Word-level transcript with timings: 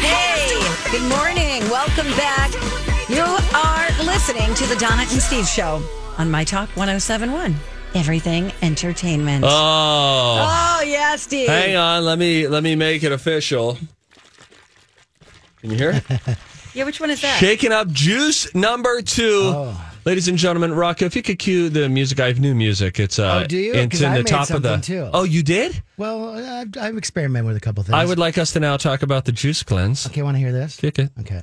Hey, 0.00 0.58
good 0.90 1.08
morning. 1.08 1.68
Welcome 1.70 2.06
back. 2.16 2.50
You 3.08 3.22
are 3.54 3.88
listening 4.06 4.54
to 4.54 4.66
the 4.66 4.76
Donna 4.78 5.02
and 5.02 5.20
Steve 5.22 5.46
show 5.46 5.82
on 6.16 6.30
My 6.30 6.42
Talk 6.44 6.70
1071. 6.70 7.54
Everything 7.94 8.50
entertainment. 8.62 9.44
Oh, 9.46 9.48
Oh, 9.50 10.82
yeah, 10.86 11.16
Steve. 11.16 11.48
hang 11.48 11.76
on. 11.76 12.04
Let 12.06 12.18
me 12.18 12.48
let 12.48 12.62
me 12.62 12.74
make 12.74 13.02
it 13.02 13.12
official. 13.12 13.76
Can 15.60 15.70
you 15.70 15.76
hear? 15.76 15.90
it? 16.08 16.38
Yeah, 16.74 16.84
which 16.84 17.00
one 17.00 17.10
is 17.10 17.20
that? 17.20 17.38
Shaking 17.38 17.70
up 17.70 17.88
juice 17.90 18.54
number 18.54 19.02
two. 19.02 19.42
Oh. 19.54 19.91
Ladies 20.04 20.26
and 20.26 20.36
gentlemen, 20.36 20.74
Rocco, 20.74 21.04
if 21.04 21.14
you 21.14 21.22
could 21.22 21.38
cue 21.38 21.68
the 21.68 21.88
music, 21.88 22.18
I 22.18 22.26
have 22.26 22.40
new 22.40 22.56
music. 22.56 22.98
It's 22.98 23.20
uh, 23.20 23.42
Oh, 23.44 23.46
do 23.46 23.56
you? 23.56 23.72
It's 23.72 23.92
'Cause 23.92 24.02
in 24.02 24.08
I 24.10 24.14
the 24.18 24.24
made 24.24 24.26
top 24.26 24.50
of 24.50 24.62
the. 24.62 24.78
too. 24.78 25.08
Oh, 25.12 25.22
you 25.22 25.44
did? 25.44 25.80
Well, 25.96 26.30
I've, 26.36 26.70
I've 26.80 26.96
experimented 26.96 27.46
with 27.46 27.56
a 27.56 27.60
couple 27.60 27.84
things. 27.84 27.94
I 27.94 28.04
would 28.04 28.18
like 28.18 28.36
us 28.36 28.52
to 28.54 28.60
now 28.60 28.76
talk 28.76 29.02
about 29.02 29.26
the 29.26 29.32
juice 29.32 29.62
cleanse. 29.62 30.06
Okay, 30.08 30.22
want 30.22 30.34
to 30.34 30.40
hear 30.40 30.50
this? 30.52 30.76
Kick 30.76 30.98
it. 30.98 31.10
Okay. 31.20 31.42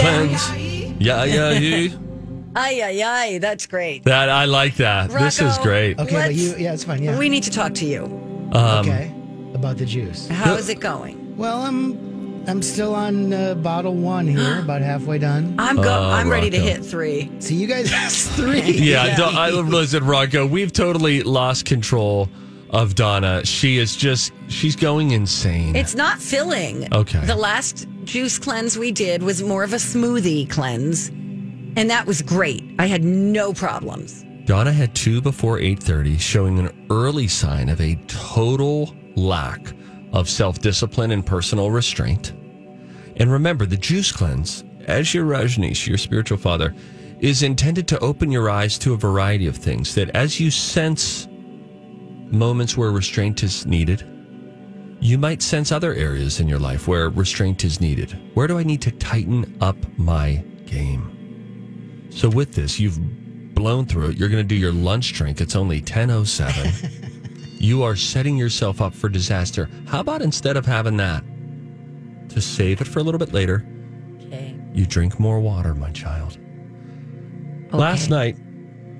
Cleanse. 0.00 0.50
Yeah, 1.00 1.24
yeah, 1.24 1.50
you. 1.52 2.00
Ay, 2.56 2.80
ay, 2.82 3.02
ay. 3.02 3.38
That's 3.38 3.66
great. 3.66 4.04
That 4.04 4.28
I 4.28 4.44
like 4.44 4.76
that. 4.76 5.10
This 5.10 5.40
is 5.40 5.58
great. 5.58 5.98
Okay, 5.98 6.12
but 6.12 6.18
Let's- 6.28 6.36
you, 6.36 6.54
yeah, 6.56 6.72
it's 6.72 6.84
fine. 6.84 7.02
Yeah. 7.02 7.18
We 7.18 7.28
need 7.28 7.42
to 7.42 7.50
talk 7.50 7.74
to 7.74 7.84
you. 7.84 8.04
Um, 8.52 8.86
okay. 8.86 9.12
About 9.54 9.76
the 9.76 9.84
juice. 9.84 10.28
How 10.28 10.54
is 10.54 10.68
it 10.68 10.78
going? 10.78 11.36
Well, 11.36 11.62
I'm 11.62 12.44
I'm 12.46 12.62
still 12.62 12.94
on 12.94 13.32
uh, 13.32 13.54
bottle 13.56 13.94
one 13.96 14.28
here, 14.28 14.60
about 14.62 14.82
halfway 14.82 15.18
done. 15.18 15.56
I'm 15.58 15.74
go- 15.76 15.82
Oh, 15.82 16.10
I'm 16.12 16.28
ready 16.30 16.48
to 16.50 16.58
Rocco. 16.58 16.68
hit 16.70 16.84
three. 16.84 17.32
See, 17.40 17.56
you 17.56 17.66
guys 17.66 17.90
three. 18.36 18.60
Yeah, 18.70 19.16
don't- 19.16 19.34
I 19.34 19.50
listen, 19.50 20.04
Rocco. 20.06 20.46
We've 20.46 20.72
totally 20.72 21.24
lost 21.24 21.64
control 21.64 22.28
of 22.70 22.94
Donna. 22.94 23.44
She 23.44 23.78
is 23.78 23.96
just 23.96 24.32
she's 24.46 24.76
going 24.76 25.10
insane. 25.10 25.74
It's 25.74 25.96
not 25.96 26.20
filling. 26.20 26.86
Okay. 26.94 27.24
The 27.26 27.34
last 27.36 27.88
juice 28.04 28.38
cleanse 28.38 28.78
we 28.78 28.92
did 28.92 29.22
was 29.22 29.42
more 29.42 29.64
of 29.64 29.72
a 29.72 29.76
smoothie 29.76 30.48
cleanse, 30.48 31.08
and 31.08 31.90
that 31.90 32.06
was 32.06 32.22
great. 32.22 32.62
I 32.78 32.86
had 32.86 33.02
no 33.02 33.52
problems. 33.52 34.24
Donna 34.44 34.72
had 34.72 34.94
two 34.94 35.20
before 35.20 35.58
8:30, 35.58 36.18
showing 36.18 36.58
an 36.58 36.86
early 36.90 37.26
sign 37.28 37.68
of 37.68 37.80
a 37.80 37.98
total 38.06 38.94
lack 39.16 39.72
of 40.12 40.28
self-discipline 40.28 41.10
and 41.10 41.24
personal 41.24 41.70
restraint. 41.70 42.32
And 43.16 43.30
remember, 43.32 43.66
the 43.66 43.76
juice 43.76 44.12
cleanse, 44.12 44.64
as 44.86 45.14
your 45.14 45.24
Rajneesh, 45.24 45.86
your 45.86 45.98
spiritual 45.98 46.38
father, 46.38 46.74
is 47.20 47.42
intended 47.42 47.88
to 47.88 47.98
open 48.00 48.30
your 48.30 48.50
eyes 48.50 48.76
to 48.78 48.92
a 48.92 48.98
variety 48.98 49.46
of 49.46 49.56
things 49.56 49.94
that 49.94 50.10
as 50.10 50.38
you 50.38 50.50
sense 50.50 51.26
moments 52.30 52.76
where 52.76 52.90
restraint 52.90 53.42
is 53.42 53.64
needed, 53.66 54.04
you 55.04 55.18
might 55.18 55.42
sense 55.42 55.70
other 55.70 55.92
areas 55.92 56.40
in 56.40 56.48
your 56.48 56.58
life 56.58 56.88
where 56.88 57.10
restraint 57.10 57.62
is 57.62 57.78
needed. 57.78 58.18
Where 58.32 58.46
do 58.46 58.58
I 58.58 58.62
need 58.62 58.80
to 58.82 58.90
tighten 58.90 59.54
up 59.60 59.76
my 59.98 60.42
game? 60.64 62.06
So 62.10 62.30
with 62.30 62.54
this, 62.54 62.80
you've 62.80 63.54
blown 63.54 63.84
through 63.84 64.10
it. 64.10 64.16
You're 64.16 64.30
going 64.30 64.42
to 64.42 64.48
do 64.48 64.54
your 64.54 64.72
lunch 64.72 65.12
drink. 65.12 65.42
It's 65.42 65.54
only 65.56 65.82
10:07. 65.82 67.60
you 67.60 67.82
are 67.82 67.96
setting 67.96 68.38
yourself 68.38 68.80
up 68.80 68.94
for 68.94 69.10
disaster. 69.10 69.68
How 69.86 70.00
about 70.00 70.22
instead 70.22 70.56
of 70.56 70.64
having 70.64 70.96
that, 70.96 71.22
to 72.30 72.40
save 72.40 72.80
it 72.80 72.86
for 72.86 73.00
a 73.00 73.02
little 73.02 73.18
bit 73.18 73.34
later, 73.34 73.64
Okay. 74.26 74.56
you 74.72 74.86
drink 74.86 75.20
more 75.20 75.38
water, 75.38 75.74
my 75.74 75.90
child. 75.90 76.38
Last 77.72 78.08
night, 78.08 78.38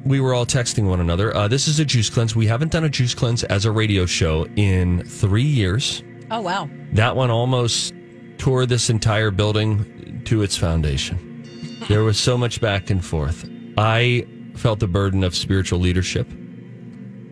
we 0.05 0.21
were 0.21 0.35
all 0.35 0.47
texting 0.47 0.89
one 0.89 1.01
another. 1.01 1.35
Uh, 1.35 1.49
this 1.49 1.67
is 1.67 1.81
a 1.81 1.85
juice 1.85 2.11
cleanse. 2.11 2.37
We 2.37 2.47
haven't 2.47 2.73
done 2.73 2.85
a 2.85 2.89
juice 2.89 3.15
cleanse 3.15 3.45
as 3.45 3.65
a 3.65 3.71
radio 3.71 4.07
show 4.07 4.47
in 4.57 5.05
three 5.05 5.43
years. 5.43 6.03
Oh 6.31 6.41
wow. 6.41 6.69
That 6.93 7.17
one 7.17 7.31
almost 7.31 7.95
tore 8.39 8.67
this 8.67 8.91
entire 8.91 9.31
building 9.31 10.23
to 10.27 10.43
its 10.43 10.57
foundation. 10.57 11.79
There 11.89 12.03
was 12.03 12.19
so 12.19 12.37
much 12.37 12.61
back 12.61 12.91
and 12.91 13.05
forth. 13.05 13.49
I 13.77 14.27
felt 14.55 14.81
the 14.81 14.87
burden 14.87 15.25
of 15.25 15.35
spiritual 15.35 15.81
leadership 15.81 16.27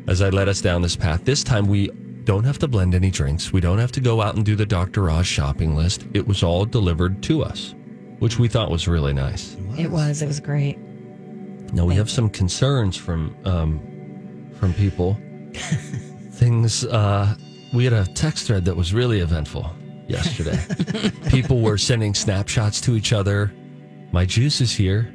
as 0.09 0.21
I 0.21 0.31
led 0.31 0.49
us 0.49 0.60
down 0.60 0.83
this 0.83 0.97
path. 0.97 1.25
This 1.25 1.44
time, 1.44 1.66
we 1.66 1.89
don't 2.25 2.44
have 2.44 2.59
to 2.59 2.69
blend 2.69 2.94
any 2.94 3.10
drinks. 3.10 3.53
We 3.53 3.60
don't 3.60 3.78
have 3.78 3.93
to 3.93 4.00
go 4.00 4.21
out 4.21 4.34
and 4.37 4.44
do 4.44 4.56
the 4.56 4.66
Dr. 4.66 5.10
Oz 5.10 5.27
shopping 5.27 5.75
list. 5.75 6.04
It 6.12 6.27
was 6.27 6.43
all 6.43 6.65
delivered 6.65 7.22
to 7.25 7.43
us, 7.43 7.75
which 8.19 8.39
we 8.39 8.49
thought 8.49 8.71
was 8.71 8.89
really 8.89 9.12
nice. 9.12 9.56
It 9.78 9.91
was. 9.91 10.22
It 10.22 10.27
was 10.27 10.41
great. 10.41 10.78
Now 11.72 11.87
we 11.87 11.94
have 11.94 12.10
some 12.10 12.28
concerns 12.28 12.97
from 12.97 13.34
um, 13.44 14.50
from 14.59 14.75
people. 14.75 15.16
Things 16.33 16.84
uh, 16.84 17.34
we 17.72 17.84
had 17.84 17.93
a 17.93 18.05
text 18.06 18.47
thread 18.47 18.65
that 18.66 18.77
was 18.77 18.93
really 18.93 19.21
eventful 19.21 19.71
yesterday. 20.06 20.59
people 21.31 21.60
were 21.60 21.78
sending 21.78 22.15
snapshots 22.15 22.81
to 22.83 22.94
each 22.94 23.12
other. 23.12 23.53
My 24.12 24.27
juice 24.27 24.60
is 24.60 24.72
here. 24.72 25.12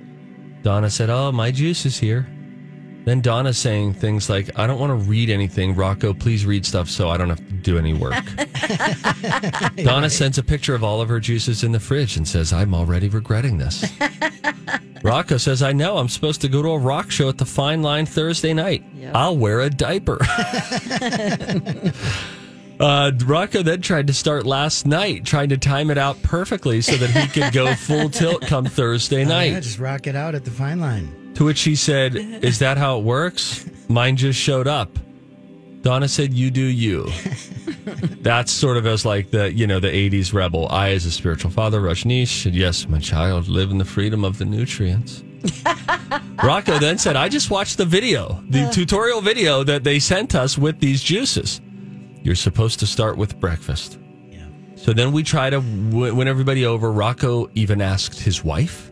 Donna 0.63 0.89
said, 0.89 1.09
"Oh, 1.09 1.31
my 1.31 1.51
juice 1.51 1.85
is 1.85 1.97
here." 1.97 2.27
Then 3.07 3.21
Donna 3.21 3.53
saying 3.53 3.93
things 3.93 4.29
like, 4.29 4.59
"I 4.59 4.67
don't 4.67 4.81
want 4.81 4.89
to 4.89 5.09
read 5.09 5.29
anything. 5.29 5.75
Rocco, 5.75 6.13
please 6.13 6.45
read 6.45 6.65
stuff 6.65 6.89
so 6.89 7.07
I 7.07 7.15
don't 7.15 7.29
have 7.29 7.37
to 7.37 7.53
do 7.53 7.77
any 7.77 7.93
work." 7.93 8.13
Donna 9.77 10.09
sends 10.09 10.37
a 10.37 10.43
picture 10.43 10.75
of 10.75 10.83
all 10.83 10.99
of 10.99 11.07
her 11.07 11.21
juices 11.21 11.63
in 11.63 11.71
the 11.71 11.79
fridge 11.79 12.17
and 12.17 12.27
says, 12.27 12.51
"I'm 12.51 12.75
already 12.75 13.07
regretting 13.07 13.59
this." 13.59 13.89
Rocco 15.03 15.37
says, 15.37 15.63
I 15.63 15.71
know. 15.71 15.99
I'm 15.99 16.09
supposed 16.09 16.41
to 16.41 16.49
go 16.49 16.61
to 16.61 16.67
a 16.71 16.77
rock 16.77 17.09
show 17.09 17.29
at 17.29 17.37
the 17.37 17.45
Fine 17.45 17.81
Line 17.81 18.05
Thursday 18.05 18.53
night. 18.53 18.83
I'll 19.15 19.37
wear 19.37 19.61
a 19.61 19.69
diaper. 19.69 20.17
uh, 22.81 23.11
Rocco 23.23 23.63
then 23.63 23.81
tried 23.81 24.07
to 24.07 24.13
start 24.13 24.45
last 24.45 24.85
night, 24.85 25.23
trying 25.23 25.47
to 25.49 25.57
time 25.57 25.91
it 25.91 25.97
out 25.97 26.21
perfectly 26.23 26.81
so 26.81 26.97
that 26.97 27.11
he 27.11 27.27
could 27.29 27.53
go 27.53 27.73
full 27.75 28.09
tilt 28.09 28.41
come 28.41 28.65
Thursday 28.65 29.23
night. 29.23 29.29
Oh, 29.29 29.29
night. 29.29 29.51
yeah, 29.53 29.59
just 29.61 29.79
rock 29.79 30.07
it 30.07 30.15
out 30.17 30.35
at 30.35 30.43
the 30.43 30.51
fine 30.51 30.81
line. 30.81 31.16
To 31.37 31.45
which 31.45 31.61
he 31.61 31.75
said, 31.75 32.15
Is 32.15 32.57
that 32.59 32.79
how 32.79 32.97
it 32.97 33.03
works? 33.03 33.69
Mine 33.89 34.15
just 34.15 34.39
showed 34.39 34.67
up. 34.67 34.97
Donna 35.81 36.07
said, 36.07 36.33
You 36.33 36.49
do 36.49 36.63
you. 36.63 37.11
That's 38.21 38.51
sort 38.51 38.75
of 38.75 38.87
as 38.87 39.05
like 39.05 39.29
the, 39.29 39.53
you 39.53 39.67
know, 39.67 39.79
the 39.79 39.87
80s 39.87 40.33
rebel. 40.33 40.67
I, 40.71 40.93
as 40.93 41.05
a 41.05 41.11
spiritual 41.11 41.51
father, 41.51 41.79
Rajneesh, 41.79 42.41
said, 42.41 42.55
Yes, 42.55 42.87
my 42.87 42.97
child, 42.97 43.47
live 43.49 43.69
in 43.69 43.77
the 43.77 43.85
freedom 43.85 44.25
of 44.25 44.39
the 44.39 44.45
nutrients. 44.45 45.23
Rocco 46.43 46.79
then 46.79 46.97
said, 46.97 47.15
I 47.15 47.29
just 47.29 47.51
watched 47.51 47.77
the 47.77 47.85
video, 47.85 48.43
the 48.49 48.63
uh. 48.63 48.71
tutorial 48.71 49.21
video 49.21 49.63
that 49.63 49.83
they 49.83 49.99
sent 49.99 50.33
us 50.33 50.57
with 50.57 50.79
these 50.79 51.03
juices. 51.03 51.61
You're 52.23 52.33
supposed 52.33 52.79
to 52.79 52.87
start 52.87 53.15
with 53.15 53.39
breakfast. 53.39 53.99
So 54.75 54.91
then 54.91 55.11
we 55.11 55.21
try 55.21 55.51
to 55.51 55.59
win 55.59 56.27
everybody 56.27 56.65
over. 56.65 56.91
Rocco 56.91 57.47
even 57.53 57.79
asked 57.79 58.19
his 58.19 58.43
wife 58.43 58.91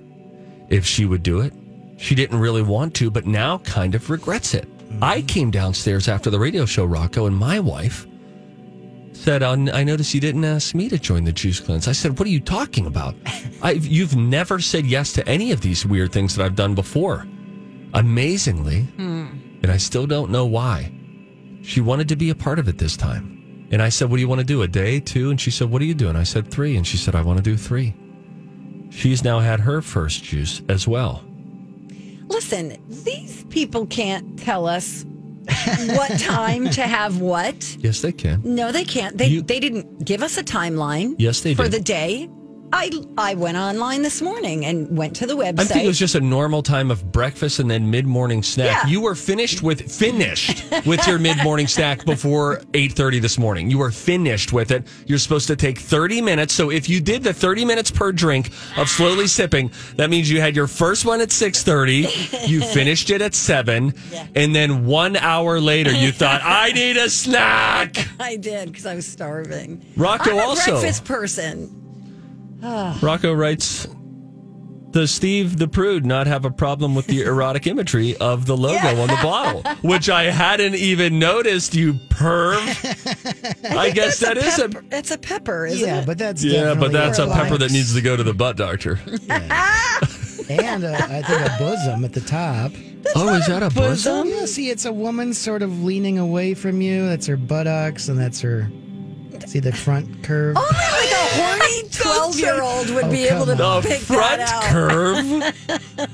if 0.69 0.85
she 0.85 1.05
would 1.05 1.23
do 1.23 1.39
it. 1.41 1.53
She 1.97 2.15
didn't 2.15 2.39
really 2.39 2.61
want 2.61 2.93
to, 2.95 3.09
but 3.09 3.25
now 3.25 3.59
kind 3.59 3.95
of 3.95 4.09
regrets 4.09 4.53
it. 4.53 4.67
Mm-hmm. 4.77 5.03
I 5.03 5.21
came 5.21 5.51
downstairs 5.51 6.07
after 6.07 6.29
the 6.29 6.39
radio 6.39 6.65
show, 6.65 6.85
Rocco, 6.85 7.25
and 7.25 7.35
my 7.35 7.59
wife 7.59 8.05
said, 9.13 9.43
"I 9.43 9.83
noticed 9.83 10.13
you 10.13 10.21
didn't 10.21 10.45
ask 10.45 10.75
me 10.75 10.89
to 10.89 10.99
join 10.99 11.23
the 11.23 11.31
juice 11.31 11.59
cleanse." 11.59 11.87
I 11.87 11.93
said, 11.93 12.19
"What 12.19 12.27
are 12.27 12.31
you 12.31 12.39
talking 12.39 12.85
about? 12.85 13.15
I've, 13.61 13.85
you've 13.85 14.15
never 14.15 14.59
said 14.59 14.85
yes 14.85 15.13
to 15.13 15.27
any 15.27 15.51
of 15.51 15.61
these 15.61 15.85
weird 15.85 16.11
things 16.11 16.35
that 16.35 16.45
I've 16.45 16.55
done 16.55 16.75
before." 16.75 17.25
Amazingly, 17.93 18.81
hmm. 18.81 19.27
and 19.63 19.71
I 19.71 19.77
still 19.77 20.05
don't 20.05 20.29
know 20.29 20.45
why. 20.45 20.91
She 21.61 21.79
wanted 21.81 22.09
to 22.09 22.15
be 22.17 22.29
a 22.29 22.35
part 22.35 22.59
of 22.59 22.67
it 22.67 22.77
this 22.77 22.97
time, 22.97 23.67
and 23.71 23.81
I 23.81 23.89
said, 23.89 24.09
"What 24.09 24.17
do 24.17 24.21
you 24.21 24.27
want 24.27 24.41
to 24.41 24.45
do? 24.45 24.61
A 24.61 24.67
day, 24.67 24.99
two? 24.99 25.29
And 25.29 25.39
she 25.39 25.49
said, 25.49 25.71
"What 25.71 25.81
are 25.81 25.85
you 25.85 25.95
doing?" 25.95 26.15
I 26.15 26.23
said, 26.23 26.51
three. 26.51 26.75
And 26.75 26.85
she 26.85 26.97
said, 26.97 27.15
"I 27.15 27.21
want 27.21 27.37
to 27.37 27.43
do 27.43 27.57
three. 27.57 27.95
She's 28.91 29.23
now 29.23 29.39
had 29.39 29.61
her 29.61 29.81
first 29.81 30.23
juice 30.23 30.61
as 30.69 30.87
well. 30.87 31.23
Listen, 32.27 32.77
these 32.89 33.43
people 33.45 33.85
can't 33.87 34.37
tell 34.39 34.67
us 34.67 35.05
what 35.95 36.19
time 36.19 36.69
to 36.71 36.81
have 36.81 37.21
what. 37.21 37.77
Yes, 37.79 38.01
they 38.01 38.11
can. 38.11 38.41
No, 38.43 38.71
they 38.71 38.83
can't. 38.83 39.17
They 39.17 39.27
You- 39.27 39.41
they 39.41 39.59
didn't 39.59 40.03
give 40.03 40.23
us 40.23 40.37
a 40.37 40.43
timeline. 40.43 41.15
Yes, 41.19 41.41
they 41.41 41.53
for 41.53 41.63
did. 41.63 41.71
the 41.73 41.79
day. 41.81 42.29
I 42.75 42.91
I 43.17 43.35
went 43.35 43.55
online 43.57 44.01
this 44.01 44.21
morning 44.21 44.65
and 44.65 44.97
went 44.97 45.15
to 45.15 45.25
the 45.25 45.35
website. 45.37 45.61
I 45.61 45.63
think 45.63 45.85
it 45.85 45.87
was 45.87 45.97
just 45.97 46.15
a 46.15 46.19
normal 46.19 46.61
time 46.61 46.91
of 46.91 47.09
breakfast 47.09 47.59
and 47.59 47.71
then 47.71 47.89
mid 47.89 48.05
morning 48.05 48.43
snack. 48.43 48.83
Yeah. 48.83 48.89
You 48.89 48.99
were 48.99 49.15
finished 49.15 49.63
with 49.63 49.89
finished 49.89 50.65
with 50.85 51.07
your 51.07 51.17
mid 51.17 51.37
morning 51.41 51.67
snack 51.67 52.03
before 52.03 52.61
eight 52.73 52.91
thirty 52.91 53.19
this 53.19 53.37
morning. 53.37 53.71
You 53.71 53.77
were 53.77 53.91
finished 53.91 54.51
with 54.51 54.71
it. 54.71 54.85
You're 55.05 55.19
supposed 55.19 55.47
to 55.47 55.55
take 55.55 55.79
thirty 55.79 56.19
minutes. 56.19 56.53
So 56.53 56.69
if 56.69 56.89
you 56.89 56.99
did 56.99 57.23
the 57.23 57.33
thirty 57.33 57.63
minutes 57.63 57.91
per 57.91 58.11
drink 58.11 58.51
of 58.75 58.89
slowly 58.89 59.27
sipping, 59.27 59.71
that 59.95 60.09
means 60.09 60.29
you 60.29 60.41
had 60.41 60.53
your 60.53 60.67
first 60.67 61.05
one 61.05 61.21
at 61.21 61.31
six 61.31 61.63
thirty. 61.63 62.09
You 62.45 62.59
finished 62.73 63.09
it 63.09 63.21
at 63.21 63.35
seven, 63.35 63.93
and 64.35 64.53
then 64.53 64.85
one 64.85 65.15
hour 65.15 65.61
later 65.61 65.93
you 65.93 66.11
thought, 66.21 66.41
"I 66.43 66.73
need 66.73 66.97
a 66.97 67.09
snack." 67.09 68.05
I 68.19 68.35
did 68.35 68.67
because 68.69 68.85
I 68.85 68.95
was 68.95 69.07
starving. 69.07 69.81
Rocco 69.95 70.31
I'm 70.31 70.37
a 70.39 70.41
also. 70.41 70.71
breakfast 70.71 71.05
person. 71.05 71.84
Rocco 73.01 73.33
writes. 73.33 73.87
Does 74.91 75.11
Steve 75.11 75.57
the 75.57 75.67
Prude 75.67 76.05
not 76.05 76.25
have 76.25 76.45
a 76.45 76.49
problem 76.49 76.95
with 76.95 77.07
the 77.07 77.23
erotic 77.23 77.67
imagery 77.67 78.15
of 78.15 78.45
the 78.45 78.55
logo 78.55 79.01
on 79.01 79.09
the 79.09 79.19
bottle? 79.21 79.61
Which 79.81 80.09
I 80.09 80.31
hadn't 80.31 80.75
even 80.75 81.19
noticed, 81.19 81.75
you 81.75 81.95
perv. 81.95 82.55
I, 83.77 83.89
guess 83.91 84.19
that 84.19 84.37
is 84.37 84.57
a. 84.57 84.69
Pepper. 84.69 84.85
It's 84.93 85.11
a 85.11 85.17
pepper, 85.17 85.65
isn't 85.65 85.85
Yeah, 85.85 85.99
it? 85.99 86.05
but 86.05 86.17
that's 86.17 86.41
Yeah, 86.45 86.75
but 86.75 86.93
that's 86.93 87.19
a 87.19 87.25
likes. 87.25 87.41
pepper 87.43 87.57
that 87.57 87.71
needs 87.73 87.93
to 87.93 88.01
go 88.01 88.15
to 88.15 88.23
the 88.23 88.33
butt 88.33 88.55
doctor. 88.55 88.97
and 90.49 90.85
uh, 90.85 90.95
I 91.09 91.21
think 91.23 91.41
a 91.41 91.55
bosom 91.59 92.05
at 92.05 92.13
the 92.13 92.21
top. 92.21 92.71
oh, 93.17 93.35
is 93.35 93.47
that 93.47 93.63
a 93.63 93.69
bosom? 93.71 94.29
Yeah, 94.29 94.45
see, 94.45 94.69
it's 94.69 94.85
a 94.85 94.93
woman 94.93 95.33
sort 95.33 95.61
of 95.61 95.83
leaning 95.83 96.19
away 96.19 96.53
from 96.53 96.79
you. 96.81 97.05
That's 97.05 97.27
her 97.27 97.35
buttocks, 97.35 98.07
and 98.07 98.17
that's 98.17 98.39
her. 98.39 98.69
See 99.47 99.59
the 99.59 99.71
front 99.73 100.23
curve. 100.23 100.57
Only 100.57 100.69
like 100.71 101.11
a 101.11 101.15
horny 101.37 101.89
twelve-year-old 101.91 102.89
would 102.91 103.05
Oh, 103.05 103.11
be 103.11 103.25
able 103.27 103.45
to 103.45 103.55
The 103.55 103.81
pick 103.81 104.01
front 104.01 104.39
that 104.39 104.49
out. 104.49 104.63
curve. 104.65 106.09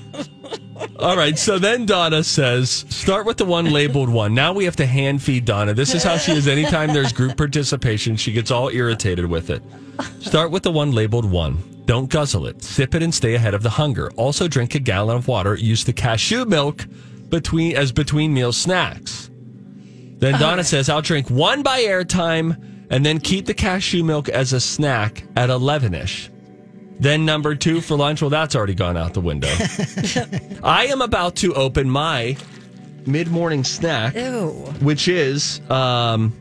All 1.00 1.16
right, 1.18 1.38
so 1.38 1.57
then 1.57 1.86
Donna 1.86 2.24
says, 2.24 2.86
start 2.89 3.25
with 3.25 3.38
the 3.38 3.45
one 3.45 3.72
labeled 3.72 4.10
one. 4.10 4.33
Now 4.36 4.54
we 4.54 4.66
have 4.66 4.75
to 4.78 4.86
hand 4.86 5.22
feed 5.22 5.45
Donna. 5.45 5.74
This 5.74 5.95
is 5.95 6.04
how 6.04 6.18
she 6.18 6.31
is 6.33 6.48
anytime 6.48 6.94
there's 6.94 7.13
group 7.13 7.38
participation. 7.38 8.16
She 8.16 8.31
gets 8.31 8.51
all 8.51 8.69
irritated 8.69 9.25
with 9.25 9.50
it. 9.50 9.63
Start 10.19 10.51
with 10.51 10.63
the 10.63 10.72
one 10.72 10.92
labeled 10.92 11.25
one. 11.30 11.57
Don't 11.86 12.10
guzzle 12.10 12.45
it. 12.48 12.63
Sip 12.63 12.94
it 12.95 13.01
and 13.04 13.13
stay 13.13 13.34
ahead 13.36 13.54
of 13.54 13.63
the 13.63 13.69
hunger. 13.72 14.12
Also 14.16 14.48
drink 14.48 14.75
a 14.75 14.80
gallon 14.80 15.18
of 15.18 15.27
water. 15.27 15.56
Use 15.56 15.84
the 15.84 15.94
cashew 15.94 16.45
milk 16.45 16.86
between 17.30 17.75
as 17.75 17.92
between 17.92 18.34
meal 18.34 18.51
snacks. 18.51 19.30
Then 20.19 20.39
Donna 20.39 20.63
says, 20.63 20.88
I'll 20.89 21.01
drink 21.01 21.30
one 21.31 21.63
by 21.63 21.81
airtime 21.81 22.70
and 22.91 23.03
then 23.03 23.19
keep 23.19 23.47
the 23.47 23.53
cashew 23.55 24.03
milk 24.03 24.29
as 24.29 24.53
a 24.53 24.59
snack 24.59 25.23
at 25.35 25.49
11 25.49 25.95
ish. 25.95 26.29
Then 26.99 27.25
number 27.25 27.55
two 27.55 27.81
for 27.81 27.95
lunch. 27.97 28.21
Well, 28.21 28.29
that's 28.29 28.55
already 28.55 28.75
gone 28.75 28.95
out 28.95 29.15
the 29.15 29.21
window. 29.21 29.47
I 30.63 30.85
am 30.91 31.01
about 31.01 31.35
to 31.38 31.51
open 31.55 31.89
my 31.89 32.38
mid 33.07 33.29
morning 33.29 33.63
snack, 33.63 34.13
Ew. 34.13 34.49
which 34.81 35.07
is 35.07 35.61
um, 35.71 36.31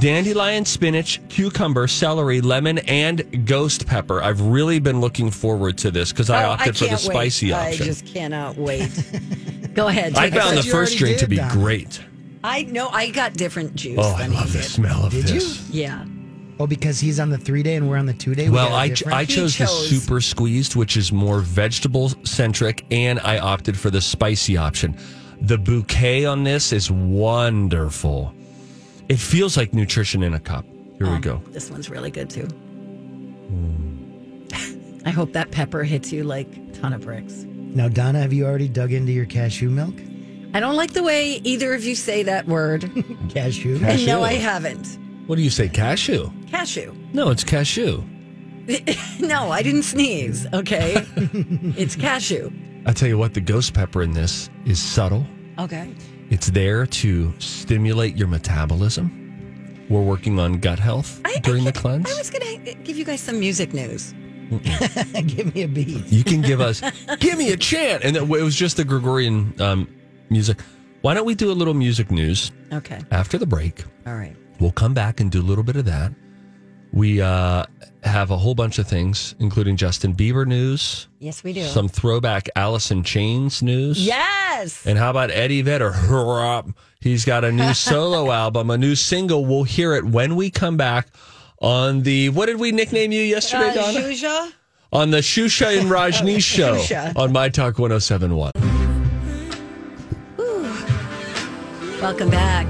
dandelion, 0.00 0.64
spinach, 0.64 1.20
cucumber, 1.28 1.86
celery, 1.86 2.40
lemon, 2.40 2.78
and 2.78 3.46
ghost 3.46 3.86
pepper. 3.86 4.20
I've 4.20 4.40
really 4.40 4.80
been 4.80 5.00
looking 5.00 5.30
forward 5.30 5.78
to 5.78 5.92
this 5.92 6.10
because 6.10 6.30
I 6.30 6.44
Oh, 6.46 6.50
opted 6.50 6.76
for 6.76 6.84
the 6.84 6.88
can't 6.90 7.02
wait. 7.02 7.12
spicy 7.12 7.52
option. 7.52 7.82
I 7.82 7.86
just 7.86 8.06
cannot 8.06 8.56
wait. 8.56 8.90
Go 9.74 9.86
ahead. 9.86 10.16
I 10.16 10.30
found 10.30 10.58
the 10.58 10.64
first 10.64 10.98
drink 10.98 11.18
to 11.18 11.28
be 11.28 11.36
Donna. 11.36 11.52
great. 11.52 12.00
I 12.42 12.62
know 12.64 12.88
I 12.88 13.10
got 13.10 13.34
different 13.34 13.74
juice. 13.74 13.98
Oh, 14.00 14.14
I 14.14 14.22
than 14.22 14.32
love 14.34 14.46
he 14.46 14.52
the 14.52 14.58
did. 14.62 14.70
smell 14.70 15.04
of 15.04 15.12
Did 15.12 15.28
you? 15.28 15.34
this. 15.40 15.68
Yeah. 15.70 16.04
Oh, 16.58 16.66
because 16.66 17.00
he's 17.00 17.18
on 17.20 17.30
the 17.30 17.38
three 17.38 17.62
day 17.62 17.76
and 17.76 17.88
we're 17.88 17.96
on 17.96 18.06
the 18.06 18.12
two 18.14 18.34
day. 18.34 18.44
we 18.48 18.54
Well, 18.54 18.68
got 18.70 18.74
a 18.74 18.78
I, 18.78 18.88
different- 18.88 19.14
I 19.18 19.24
He 19.24 19.34
chose 19.34 19.56
the 19.58 19.66
super 19.66 20.20
squeezed, 20.20 20.74
which 20.76 20.96
is 20.96 21.10
more 21.12 21.40
vegetable 21.40 22.10
centric, 22.24 22.84
and 22.90 23.18
I 23.20 23.38
opted 23.38 23.78
for 23.78 23.90
the 23.90 24.00
spicy 24.00 24.56
option. 24.56 24.96
The 25.40 25.56
bouquet 25.58 26.26
on 26.26 26.44
this 26.44 26.72
is 26.72 26.90
wonderful. 26.90 28.34
It 29.08 29.18
feels 29.18 29.56
like 29.56 29.72
nutrition 29.72 30.22
in 30.22 30.34
a 30.34 30.40
cup. 30.40 30.64
Here 30.98 31.06
we 31.08 31.14
oh, 31.16 31.18
go. 31.18 31.42
This 31.48 31.70
one's 31.70 31.88
really 31.88 32.10
good 32.10 32.28
too. 32.28 32.46
I 35.06 35.10
hope 35.10 35.32
that 35.32 35.50
pepper 35.50 35.82
hits 35.82 36.12
you 36.12 36.24
like 36.24 36.46
a 36.56 36.72
ton 36.72 36.92
of 36.92 37.00
bricks. 37.02 37.44
now, 37.46 37.88
Donna, 37.88 38.20
have 38.20 38.32
you 38.34 38.44
already 38.46 38.68
dug 38.68 38.92
into 38.92 39.12
your 39.12 39.24
cashew 39.24 39.70
milk? 39.70 39.94
I 40.52 40.60
don't 40.60 40.76
like 40.76 40.92
the 40.92 41.02
way 41.02 41.40
either 41.44 41.74
of 41.74 41.84
you 41.84 41.94
say 41.94 42.22
that 42.24 42.46
word. 42.46 42.90
Cashew. 43.28 43.78
and 43.84 44.04
no, 44.06 44.22
I 44.22 44.34
haven't. 44.34 44.98
What 45.26 45.36
do 45.36 45.42
you 45.42 45.50
say, 45.50 45.68
cashew? 45.68 46.30
Cashew. 46.48 46.92
No, 47.12 47.30
it's 47.30 47.44
cashew. 47.44 48.02
No, 49.20 49.50
I 49.50 49.62
didn't 49.62 49.82
sneeze. 49.82 50.46
Okay. 50.52 50.94
it's 51.76 51.96
cashew. 51.96 52.50
I 52.86 52.92
tell 52.92 53.08
you 53.08 53.18
what, 53.18 53.34
the 53.34 53.40
ghost 53.40 53.74
pepper 53.74 54.02
in 54.02 54.12
this 54.12 54.48
is 54.64 54.78
subtle. 54.80 55.26
Okay. 55.58 55.92
It's 56.30 56.46
there 56.50 56.86
to 56.86 57.34
stimulate 57.40 58.16
your 58.16 58.28
metabolism. 58.28 59.86
We're 59.90 60.02
working 60.02 60.38
on 60.38 60.60
gut 60.60 60.78
health 60.78 61.20
I- 61.24 61.38
during 61.38 61.62
I, 61.62 61.72
the 61.72 61.78
cleanse. 61.78 62.10
I 62.10 62.16
was 62.16 62.30
going 62.30 62.64
to 62.64 62.74
give 62.74 62.96
you 62.96 63.04
guys 63.04 63.20
some 63.20 63.40
music 63.40 63.72
news. 63.74 64.14
Give 65.26 65.54
me 65.54 65.62
a 65.62 65.68
beat. 65.68 66.06
You 66.06 66.24
can 66.24 66.40
give 66.40 66.60
us, 66.60 66.80
give 67.18 67.38
me 67.38 67.52
a 67.52 67.56
chant. 67.56 68.04
And 68.04 68.16
it 68.16 68.26
was 68.28 68.54
just 68.56 68.76
the 68.76 68.84
Gregorian 68.84 69.54
um, 69.60 69.88
music. 70.30 70.60
Why 71.02 71.14
don't 71.14 71.24
we 71.26 71.34
do 71.34 71.50
a 71.50 71.54
little 71.54 71.74
music 71.74 72.10
news 72.10 72.52
Okay. 72.72 73.00
after 73.10 73.38
the 73.38 73.46
break? 73.46 73.84
All 74.06 74.14
right. 74.14 74.36
We'll 74.58 74.72
come 74.72 74.92
back 74.94 75.20
and 75.20 75.30
do 75.30 75.40
a 75.40 75.42
little 75.42 75.64
bit 75.64 75.76
of 75.76 75.86
that. 75.86 76.12
We 76.92 77.20
uh, 77.22 77.64
have 78.02 78.30
a 78.32 78.36
whole 78.36 78.54
bunch 78.54 78.78
of 78.78 78.86
things, 78.88 79.34
including 79.38 79.76
Justin 79.76 80.12
Bieber 80.14 80.44
news, 80.46 81.06
Yes, 81.20 81.44
we 81.44 81.52
do. 81.52 81.62
some 81.64 81.88
throwback 81.88 82.48
in 82.56 83.04
Chains 83.04 83.62
news. 83.62 84.04
yes. 84.04 84.84
And 84.84 84.98
how 84.98 85.10
about 85.10 85.30
Eddie 85.30 85.62
Vedder? 85.62 85.92
He's 87.00 87.24
got 87.24 87.44
a 87.44 87.52
new 87.52 87.72
solo 87.74 88.30
album, 88.32 88.70
a 88.70 88.76
new 88.76 88.96
single. 88.96 89.46
We'll 89.46 89.62
hear 89.64 89.94
it 89.94 90.04
when 90.04 90.34
we 90.36 90.50
come 90.50 90.76
back 90.76 91.08
on 91.62 92.02
the, 92.02 92.28
what 92.30 92.46
did 92.46 92.58
we 92.58 92.72
nickname 92.72 93.12
you 93.12 93.22
yesterday, 93.22 93.68
Uh, 93.70 93.74
Donna? 93.74 94.00
Shusha? 94.00 94.52
on 94.92 95.10
the 95.12 95.18
Shusha 95.18 95.78
and 95.80 95.88
Rajneesh 95.88 96.42
show 96.56 96.76
Shusha. 96.76 97.16
on 97.16 97.30
My 97.32 97.48
Talk 97.48 97.78
1071. 97.78 98.50
Welcome 102.00 102.30
back. 102.30 102.66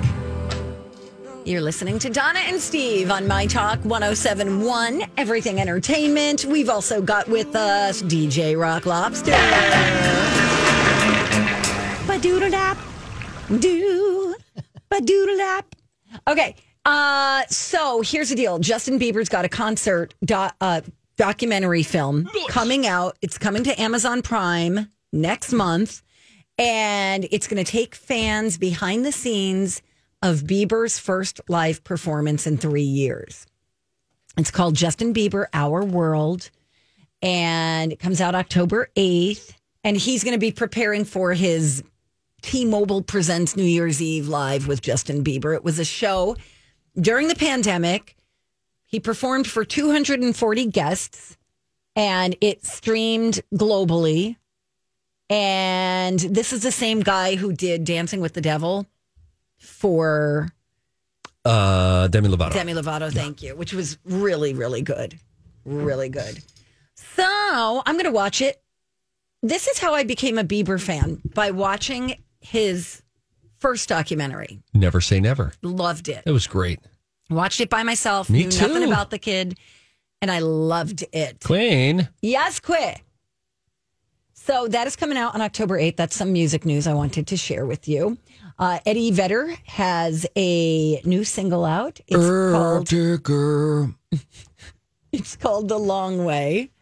You're 1.44 1.60
listening 1.60 2.00
to 2.00 2.10
Donna 2.10 2.40
and 2.40 2.60
Steve 2.60 3.12
on 3.12 3.28
My 3.28 3.46
Talk 3.46 3.78
1071, 3.84 5.04
Everything 5.16 5.60
Entertainment. 5.60 6.44
We've 6.46 6.68
also 6.68 7.00
got 7.00 7.28
with 7.28 7.54
us 7.54 8.02
DJ 8.02 8.58
Rock 8.60 8.86
Lobster. 8.86 9.30
Ba-doodle-dap. 12.08 12.76
Do. 13.60 14.34
Ba-doodle-dap. 14.88 15.76
Okay. 16.26 16.56
Uh, 16.84 17.42
so 17.48 18.02
here's 18.02 18.30
the 18.30 18.34
deal. 18.34 18.58
Justin 18.58 18.98
Bieber's 18.98 19.28
got 19.28 19.44
a 19.44 19.48
concert 19.48 20.12
do- 20.24 20.48
uh, 20.60 20.80
documentary 21.16 21.84
film 21.84 22.28
coming 22.48 22.84
out. 22.84 23.16
It's 23.22 23.38
coming 23.38 23.62
to 23.62 23.80
Amazon 23.80 24.22
Prime 24.22 24.90
next 25.12 25.52
month 25.52 26.02
and 26.60 27.26
it's 27.30 27.48
going 27.48 27.64
to 27.64 27.70
take 27.70 27.94
fans 27.94 28.58
behind 28.58 29.06
the 29.06 29.12
scenes 29.12 29.80
of 30.22 30.42
Bieber's 30.42 30.98
first 30.98 31.40
live 31.48 31.82
performance 31.84 32.46
in 32.46 32.58
three 32.58 32.82
years. 32.82 33.46
It's 34.36 34.50
called 34.50 34.74
Justin 34.74 35.14
Bieber 35.14 35.46
Our 35.54 35.82
World, 35.82 36.50
and 37.22 37.92
it 37.92 37.98
comes 37.98 38.20
out 38.20 38.34
October 38.34 38.90
8th. 38.94 39.54
And 39.82 39.96
he's 39.96 40.22
going 40.22 40.34
to 40.34 40.38
be 40.38 40.52
preparing 40.52 41.06
for 41.06 41.32
his 41.32 41.82
T 42.42 42.66
Mobile 42.66 43.00
Presents 43.00 43.56
New 43.56 43.64
Year's 43.64 44.02
Eve 44.02 44.28
live 44.28 44.68
with 44.68 44.82
Justin 44.82 45.24
Bieber. 45.24 45.54
It 45.54 45.64
was 45.64 45.78
a 45.78 45.84
show 45.86 46.36
during 46.94 47.28
the 47.28 47.34
pandemic. 47.34 48.14
He 48.84 49.00
performed 49.00 49.46
for 49.46 49.64
240 49.64 50.66
guests 50.66 51.38
and 51.96 52.36
it 52.42 52.66
streamed 52.66 53.40
globally 53.54 54.36
And 55.30 56.18
this 56.18 56.52
is 56.52 56.62
the 56.62 56.72
same 56.72 57.00
guy 57.00 57.36
who 57.36 57.52
did 57.52 57.84
Dancing 57.84 58.20
with 58.20 58.34
the 58.34 58.40
Devil 58.40 58.86
for 59.58 60.50
Uh, 61.44 62.08
Demi 62.08 62.28
Lovato. 62.28 62.52
Demi 62.52 62.74
Lovato, 62.74 63.10
thank 63.12 63.42
you, 63.42 63.54
which 63.56 63.72
was 63.72 63.96
really, 64.04 64.52
really 64.54 64.82
good. 64.82 65.18
Really 65.64 66.08
good. 66.08 66.42
So 67.16 67.82
I'm 67.86 67.94
going 67.94 68.04
to 68.06 68.10
watch 68.10 68.42
it. 68.42 68.60
This 69.42 69.68
is 69.68 69.78
how 69.78 69.94
I 69.94 70.02
became 70.04 70.36
a 70.36 70.44
Bieber 70.44 70.80
fan 70.80 71.22
by 71.34 71.50
watching 71.52 72.16
his 72.40 73.02
first 73.58 73.88
documentary. 73.88 74.60
Never 74.74 75.00
say 75.00 75.20
never. 75.20 75.52
Loved 75.62 76.08
it. 76.08 76.22
It 76.26 76.32
was 76.32 76.46
great. 76.46 76.80
Watched 77.30 77.60
it 77.60 77.70
by 77.70 77.84
myself. 77.84 78.28
Me 78.28 78.40
knew 78.44 78.58
nothing 78.58 78.82
about 78.84 79.10
the 79.10 79.18
kid, 79.18 79.56
and 80.20 80.30
I 80.30 80.40
loved 80.40 81.04
it. 81.12 81.40
Queen. 81.44 82.08
Yes, 82.20 82.58
quit. 82.60 82.98
So 84.50 84.66
that 84.66 84.88
is 84.88 84.96
coming 84.96 85.16
out 85.16 85.36
on 85.36 85.42
October 85.42 85.78
8th. 85.78 85.94
That's 85.94 86.16
some 86.16 86.32
music 86.32 86.64
news 86.64 86.88
I 86.88 86.92
wanted 86.92 87.28
to 87.28 87.36
share 87.36 87.66
with 87.66 87.86
you. 87.86 88.18
Uh, 88.58 88.80
Eddie 88.84 89.12
Vedder 89.12 89.54
has 89.64 90.26
a 90.36 91.00
new 91.02 91.22
single 91.22 91.64
out. 91.64 92.00
It's 92.08 92.52
called 92.52 92.90
It's 95.12 95.36
called 95.36 95.68
The 95.68 95.78
Long 95.78 96.24
Way. 96.24 96.72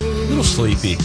A 0.00 0.04
little 0.04 0.42
sleepy. 0.42 0.96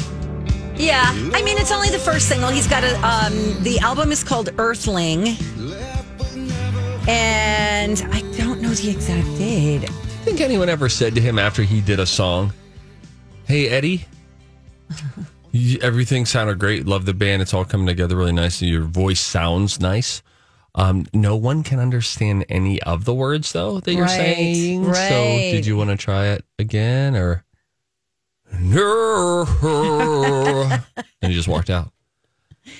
Yeah, 0.75 1.03
I 1.31 1.43
mean 1.43 1.59
it's 1.59 1.71
only 1.71 1.89
the 1.89 1.99
first 1.99 2.27
single. 2.27 2.49
He's 2.49 2.67
got 2.67 2.83
a 2.83 2.95
um 3.05 3.61
the 3.61 3.77
album 3.77 4.11
is 4.11 4.23
called 4.23 4.49
Earthling. 4.57 5.37
And 7.07 8.01
I 8.11 8.21
don't 8.35 8.63
know 8.63 8.69
the 8.69 8.89
exact 8.89 9.27
date. 9.37 9.87
think 10.25 10.41
anyone 10.41 10.69
ever 10.69 10.89
said 10.89 11.13
to 11.13 11.21
him 11.21 11.37
after 11.37 11.61
he 11.61 11.81
did 11.81 11.99
a 11.99 12.07
song, 12.07 12.51
"Hey 13.45 13.69
Eddie, 13.69 14.07
you, 15.53 15.79
everything 15.81 16.25
sounded 16.25 16.59
great. 16.59 16.85
Love 16.85 17.05
the 17.05 17.13
band. 17.13 17.41
It's 17.41 17.53
all 17.53 17.63
coming 17.63 17.87
together 17.87 18.17
really 18.17 18.33
nice. 18.33 18.61
And 18.61 18.69
your 18.69 18.83
voice 18.83 19.21
sounds 19.21 19.79
nice. 19.79 20.21
Um, 20.75 21.05
no 21.13 21.37
one 21.37 21.63
can 21.63 21.79
understand 21.79 22.45
any 22.49 22.81
of 22.81 23.05
the 23.05 23.13
words 23.13 23.53
though 23.53 23.79
that 23.79 23.93
you're 23.93 24.01
Right, 24.05 24.09
saying. 24.09 24.93
So, 24.93 25.01
did 25.01 25.65
you 25.65 25.77
want 25.77 25.91
to 25.91 25.95
try 25.95 26.25
it 26.27 26.43
again 26.59 27.15
or?" 27.15 27.45
and 28.53 29.47
you 31.31 31.33
just 31.33 31.47
walked 31.47 31.69
out. 31.69 31.91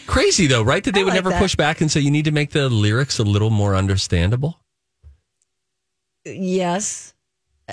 Crazy 0.08 0.48
though, 0.48 0.63
right? 0.63 0.84
That 0.84 0.94
they 0.94 1.01
I 1.01 1.03
would 1.03 1.10
like 1.12 1.18
never 1.18 1.30
that. 1.32 1.39
push 1.39 1.56
back 1.56 1.82
and 1.82 1.92
say 1.92 2.00
you 2.00 2.12
need 2.12 2.25
to 2.25 2.32
make 2.32 2.51
the 2.51 2.70
lyrics 2.70 3.20
a 3.20 3.24
little 3.24 3.50
more 3.50 3.75
understandable. 3.75 4.60
Yes. 6.25 7.13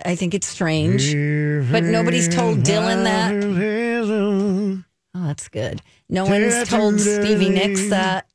I 0.04 0.14
think 0.14 0.34
it's 0.34 0.46
strange. 0.46 1.12
But 1.70 1.84
nobody's 1.84 2.28
told 2.28 2.58
Dylan 2.58 3.04
that. 3.04 3.32
Oh, 5.14 5.26
that's 5.26 5.48
good. 5.48 5.82
No 6.08 6.24
one's 6.24 6.68
told 6.68 7.00
Stevie 7.00 7.48
Nicks 7.48 7.88
that. 7.88 8.28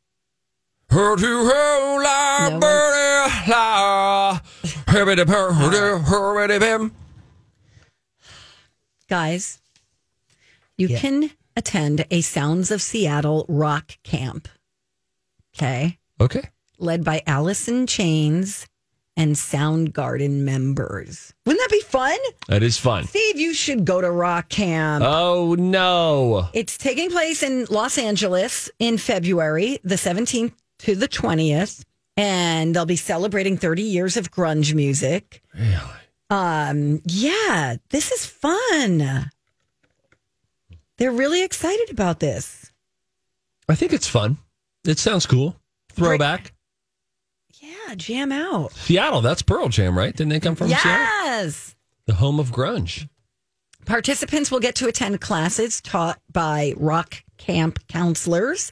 Her 0.89 1.15
to 1.15 1.46
her 1.46 2.03
la 2.03 2.50
No 2.50 2.60
birdie 2.60 3.50
la 3.51 4.39
hibbity 4.88 5.25
pur- 5.25 5.51
hibbity 5.53 6.60
bim. 6.60 6.91
Guys, 9.10 9.60
you 10.77 10.88
Yeah. 10.88 11.00
can 11.00 11.32
attend 11.55 12.05
a 12.12 12.22
Sounds 12.22 12.72
of 12.72 12.82
Seattle 12.82 13.46
rock 13.48 13.98
camp. 14.03 14.48
Okay. 15.55 15.98
Okay. 16.20 16.50
Led 16.77 17.03
by 17.03 17.22
Alice 17.25 17.67
in 17.67 17.88
Chains 17.88 18.67
and 19.17 19.36
Soundgarden 19.36 20.41
members. 20.41 21.34
Wouldn't 21.45 21.62
that 21.62 21.72
be 21.72 21.81
fun? 21.81 22.17
That 22.48 22.63
is 22.63 22.77
fun. 22.77 23.05
Steve, 23.05 23.39
you 23.39 23.53
should 23.53 23.86
go 23.86 24.01
to 24.01 24.12
rock 24.12 24.50
camp. 24.50 25.03
Oh 25.05 25.55
no. 25.57 26.50
It's 26.53 26.77
taking 26.77 27.10
place 27.10 27.43
in 27.43 27.65
Los 27.69 27.98
Angeles 27.98 28.69
in 28.79 28.98
February, 28.98 29.79
the 29.84 29.95
17th 29.95 30.53
to 30.79 30.95
the 30.95 31.07
20th, 31.07 31.84
and 32.17 32.75
they'll 32.75 32.86
be 32.86 32.95
celebrating 32.95 33.57
30 33.57 33.81
years 33.84 34.17
of 34.17 34.31
grunge 34.31 34.74
music. 34.74 35.41
Really? 35.53 35.79
Um, 36.29 37.01
yeah, 37.05 37.77
this 37.89 38.12
is 38.12 38.25
fun. 38.25 39.29
They're 40.98 41.12
really 41.12 41.43
excited 41.43 41.89
about 41.91 42.19
this. 42.19 42.72
I 43.67 43.75
think 43.75 43.93
it's 43.93 44.07
fun. 44.07 44.38
It 44.86 45.00
sounds 45.00 45.25
cool. 45.25 45.55
Throwback. 45.91 46.53
Yeah, 47.87 47.95
jam 47.95 48.31
out. 48.31 48.71
Seattle, 48.73 49.21
that's 49.21 49.41
Pearl 49.41 49.69
Jam, 49.69 49.97
right? 49.97 50.15
Didn't 50.15 50.29
they 50.29 50.39
come 50.39 50.55
from 50.55 50.67
Seattle? 50.69 50.91
Yes. 50.91 51.75
The 52.05 52.15
home 52.15 52.39
of 52.39 52.51
grunge. 52.51 53.07
Participants 53.85 54.49
will 54.49 54.59
get 54.59 54.75
to 54.75 54.87
attend 54.87 55.21
classes 55.21 55.81
taught 55.81 56.19
by 56.31 56.73
rock 56.77 57.23
camp 57.37 57.79
counselors 57.87 58.71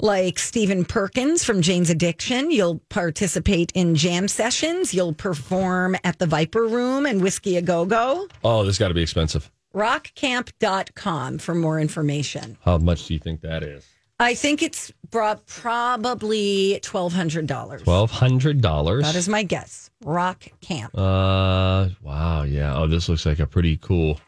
like 0.00 0.38
Stephen 0.38 0.84
Perkins 0.84 1.44
from 1.44 1.62
Jane's 1.62 1.90
Addiction. 1.90 2.50
You'll 2.50 2.80
participate 2.88 3.70
in 3.74 3.94
jam 3.94 4.26
sessions. 4.26 4.92
You'll 4.92 5.14
perform 5.14 5.96
at 6.02 6.18
the 6.18 6.26
Viper 6.26 6.64
Room 6.66 7.06
and 7.06 7.22
Whisky 7.22 7.56
a 7.56 7.62
Go 7.62 7.84
Go. 7.86 8.26
Oh, 8.42 8.64
this 8.64 8.78
got 8.78 8.88
to 8.88 8.94
be 8.94 9.02
expensive. 9.02 9.50
Rockcamp.com 9.74 11.38
for 11.38 11.54
more 11.54 11.80
information. 11.80 12.56
How 12.64 12.78
much 12.78 13.06
do 13.06 13.14
you 13.14 13.20
think 13.20 13.40
that 13.42 13.62
is? 13.62 13.86
I 14.20 14.34
think 14.34 14.62
it's 14.62 14.92
brought 15.10 15.44
probably 15.46 16.78
$1,200. 16.82 17.82
Twelve 17.82 18.10
hundred 18.10 18.60
dollars. 18.60 19.02
That 19.02 19.16
is 19.16 19.28
my 19.28 19.42
guess. 19.42 19.90
Rock 20.04 20.44
Camp. 20.60 20.96
Uh, 20.96 21.88
wow, 22.00 22.42
yeah. 22.44 22.76
Oh, 22.76 22.86
this 22.86 23.08
looks 23.08 23.26
like 23.26 23.40
a 23.40 23.46
pretty 23.46 23.76
cool 23.78 24.20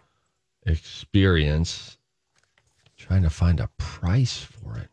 experience. 0.66 1.98
Trying 2.96 3.22
to 3.22 3.30
find 3.30 3.60
a 3.60 3.68
price 3.78 4.36
for 4.38 4.76
it. 4.78 4.88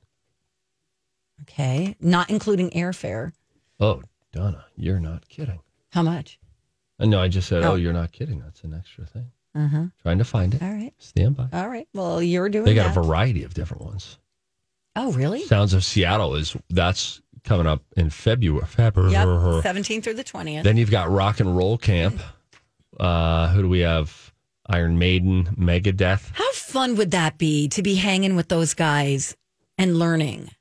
Okay. 1.41 1.95
Not 1.99 2.29
including 2.29 2.69
airfare. 2.71 3.31
Oh, 3.79 4.01
Donna, 4.31 4.65
you're 4.75 4.99
not 4.99 5.27
kidding. 5.27 5.59
How 5.91 6.03
much? 6.03 6.39
Uh, 6.99 7.05
no, 7.05 7.19
I 7.19 7.27
just 7.27 7.47
said, 7.47 7.63
oh, 7.63 7.71
Oh. 7.71 7.75
you're 7.75 7.93
not 7.93 8.11
kidding. 8.11 8.39
That's 8.39 8.63
an 8.63 8.73
extra 8.75 9.05
thing. 9.05 9.31
Uh-huh. 9.55 9.85
Trying 10.01 10.17
to 10.19 10.23
find 10.23 10.53
it. 10.53 10.61
All 10.61 10.71
right. 10.71 10.93
Stand 10.99 11.35
by. 11.35 11.47
All 11.53 11.69
right. 11.69 11.87
Well, 11.93 12.21
you're 12.21 12.49
doing 12.49 12.63
it. 12.63 12.69
They 12.69 12.75
got 12.75 12.93
that. 12.93 12.99
a 12.99 13.03
variety 13.03 13.43
of 13.43 13.53
different 13.53 13.83
ones. 13.83 14.17
Oh, 14.95 15.11
really? 15.13 15.43
Sounds 15.45 15.73
of 15.73 15.83
Seattle 15.83 16.35
is 16.35 16.55
that's 16.69 17.21
coming 17.43 17.65
up 17.67 17.81
in 17.97 18.09
February. 18.09 18.65
February. 18.67 19.11
Yep. 19.11 19.27
17th 19.27 20.03
through 20.03 20.13
the 20.13 20.23
20th. 20.23 20.63
Then 20.63 20.77
you've 20.77 20.91
got 20.91 21.09
Rock 21.09 21.39
and 21.39 21.57
Roll 21.57 21.77
Camp. 21.77 22.19
Uh, 22.99 23.49
who 23.49 23.63
do 23.63 23.69
we 23.69 23.79
have? 23.79 24.31
Iron 24.67 24.97
Maiden, 24.97 25.45
Megadeth. 25.59 26.31
How 26.33 26.49
fun 26.53 26.95
would 26.95 27.11
that 27.11 27.37
be 27.37 27.67
to 27.69 27.83
be 27.83 27.95
hanging 27.95 28.35
with 28.37 28.47
those 28.47 28.73
guys 28.73 29.35
and 29.77 29.99
learning 29.99 30.51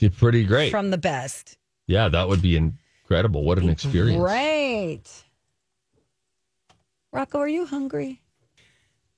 It's 0.00 0.16
pretty 0.18 0.44
great. 0.44 0.70
from 0.72 0.90
the 0.90 0.98
best? 0.98 1.56
yeah, 1.86 2.08
that 2.08 2.26
would 2.28 2.42
be 2.42 2.56
incredible. 2.56 3.44
What 3.44 3.58
an 3.58 3.68
experience. 3.68 4.20
Great. 4.20 5.04
Rocco, 7.12 7.38
are 7.38 7.48
you 7.48 7.64
hungry? 7.66 8.20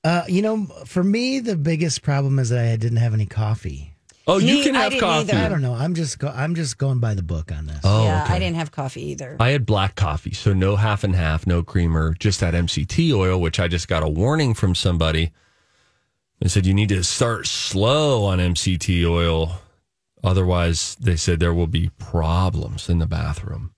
Uh, 0.03 0.23
you 0.27 0.41
know, 0.41 0.65
for 0.85 1.03
me, 1.03 1.39
the 1.39 1.55
biggest 1.57 2.01
problem 2.01 2.37
is 2.39 2.49
that 2.49 2.63
I 2.71 2.75
didn't 2.75 2.97
have 2.99 3.13
any 3.13 3.25
coffee. 3.25 3.90
Oh, 4.27 4.37
you 4.37 4.55
Me- 4.57 4.63
can 4.63 4.75
I 4.75 4.81
have 4.83 4.91
didn't 4.91 5.01
coffee. 5.01 5.31
either. 5.33 5.45
I 5.45 5.49
don't 5.49 5.61
know. 5.63 5.73
I'm 5.73 5.95
just 5.95 6.19
go- 6.19 6.31
I'm 6.33 6.53
just 6.55 6.77
going 6.77 6.99
by 6.99 7.15
the 7.15 7.23
book 7.23 7.51
on 7.51 7.65
this. 7.65 7.79
Oh, 7.83 8.03
yeah, 8.03 8.23
okay. 8.23 8.33
I 8.35 8.39
didn't 8.39 8.55
have 8.57 8.71
coffee 8.71 9.01
either. 9.11 9.35
I 9.39 9.49
had 9.49 9.65
black 9.65 9.95
coffee, 9.95 10.31
so 10.33 10.53
no 10.53 10.75
half 10.75 11.03
and 11.03 11.15
half, 11.15 11.47
no 11.47 11.63
creamer, 11.63 12.13
just 12.19 12.39
that 12.39 12.53
MCT 12.53 13.11
oil, 13.13 13.41
which 13.41 13.59
I 13.59 13.67
just 13.67 13.87
got 13.87 14.03
a 14.03 14.07
warning 14.09 14.53
from 14.53 14.75
somebody. 14.75 15.31
They 16.39 16.47
said 16.49 16.65
you 16.65 16.73
need 16.73 16.89
to 16.89 17.03
start 17.03 17.47
slow 17.47 18.25
on 18.25 18.39
MCT 18.39 19.05
oil. 19.09 19.59
Otherwise, 20.23 20.95
they 20.99 21.15
said 21.15 21.39
there 21.39 21.53
will 21.53 21.67
be 21.67 21.89
problems 21.97 22.89
in 22.89 22.99
the 22.99 23.07
bathroom. 23.07 23.73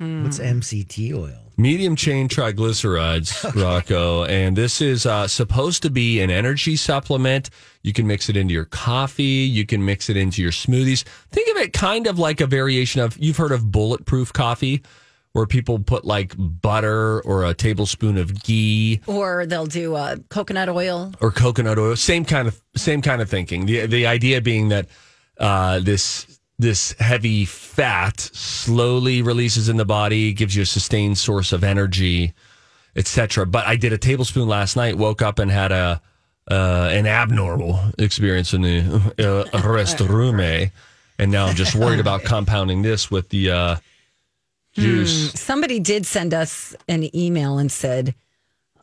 What's 0.00 0.38
MCT 0.38 1.12
oil? 1.12 1.36
Medium 1.58 1.94
chain 1.94 2.26
triglycerides, 2.26 3.54
Rocco. 3.62 4.24
And 4.24 4.56
this 4.56 4.80
is 4.80 5.04
uh, 5.04 5.28
supposed 5.28 5.82
to 5.82 5.90
be 5.90 6.22
an 6.22 6.30
energy 6.30 6.76
supplement. 6.76 7.50
You 7.82 7.92
can 7.92 8.06
mix 8.06 8.30
it 8.30 8.36
into 8.36 8.54
your 8.54 8.64
coffee. 8.64 9.22
You 9.24 9.66
can 9.66 9.84
mix 9.84 10.08
it 10.08 10.16
into 10.16 10.40
your 10.40 10.52
smoothies. 10.52 11.02
Think 11.30 11.50
of 11.54 11.62
it 11.62 11.74
kind 11.74 12.06
of 12.06 12.18
like 12.18 12.40
a 12.40 12.46
variation 12.46 13.02
of, 13.02 13.18
you've 13.18 13.36
heard 13.36 13.52
of 13.52 13.70
bulletproof 13.70 14.32
coffee, 14.32 14.82
where 15.32 15.44
people 15.44 15.78
put 15.78 16.06
like 16.06 16.34
butter 16.38 17.20
or 17.20 17.44
a 17.44 17.52
tablespoon 17.52 18.16
of 18.16 18.42
ghee 18.42 19.00
or 19.06 19.44
they'll 19.44 19.66
do 19.66 19.94
uh, 19.96 20.16
coconut 20.30 20.70
oil. 20.70 21.12
or 21.20 21.30
coconut 21.30 21.78
oil. 21.78 21.94
Same 21.94 22.24
kind 22.24 22.48
of 22.48 22.60
same 22.74 23.00
kind 23.02 23.20
of 23.22 23.28
thinking. 23.30 23.66
The 23.66 23.86
the 23.86 24.06
idea 24.06 24.40
being 24.40 24.70
that 24.70 24.88
uh, 25.38 25.78
this 25.78 26.39
this 26.60 26.92
heavy 26.98 27.44
fat 27.44 28.20
slowly 28.20 29.22
releases 29.22 29.68
in 29.68 29.76
the 29.76 29.84
body, 29.84 30.32
gives 30.32 30.54
you 30.54 30.62
a 30.62 30.66
sustained 30.66 31.18
source 31.18 31.52
of 31.52 31.64
energy, 31.64 32.34
etc. 32.96 33.46
But 33.46 33.66
I 33.66 33.76
did 33.76 33.92
a 33.92 33.98
tablespoon 33.98 34.48
last 34.48 34.76
night. 34.76 34.96
Woke 34.98 35.22
up 35.22 35.38
and 35.38 35.50
had 35.50 35.72
a 35.72 36.00
uh, 36.50 36.88
an 36.90 37.06
abnormal 37.06 37.80
experience 37.98 38.52
in 38.52 38.62
the 38.62 38.80
uh, 38.80 39.44
restroom, 39.58 40.70
and 41.18 41.32
now 41.32 41.46
I'm 41.46 41.54
just 41.54 41.74
worried 41.74 42.00
about 42.00 42.24
compounding 42.24 42.82
this 42.82 43.10
with 43.10 43.28
the 43.28 43.50
uh, 43.50 43.76
juice. 44.72 45.32
Somebody 45.32 45.78
did 45.80 46.06
send 46.06 46.34
us 46.34 46.74
an 46.88 47.14
email 47.16 47.58
and 47.58 47.70
said, 47.70 48.14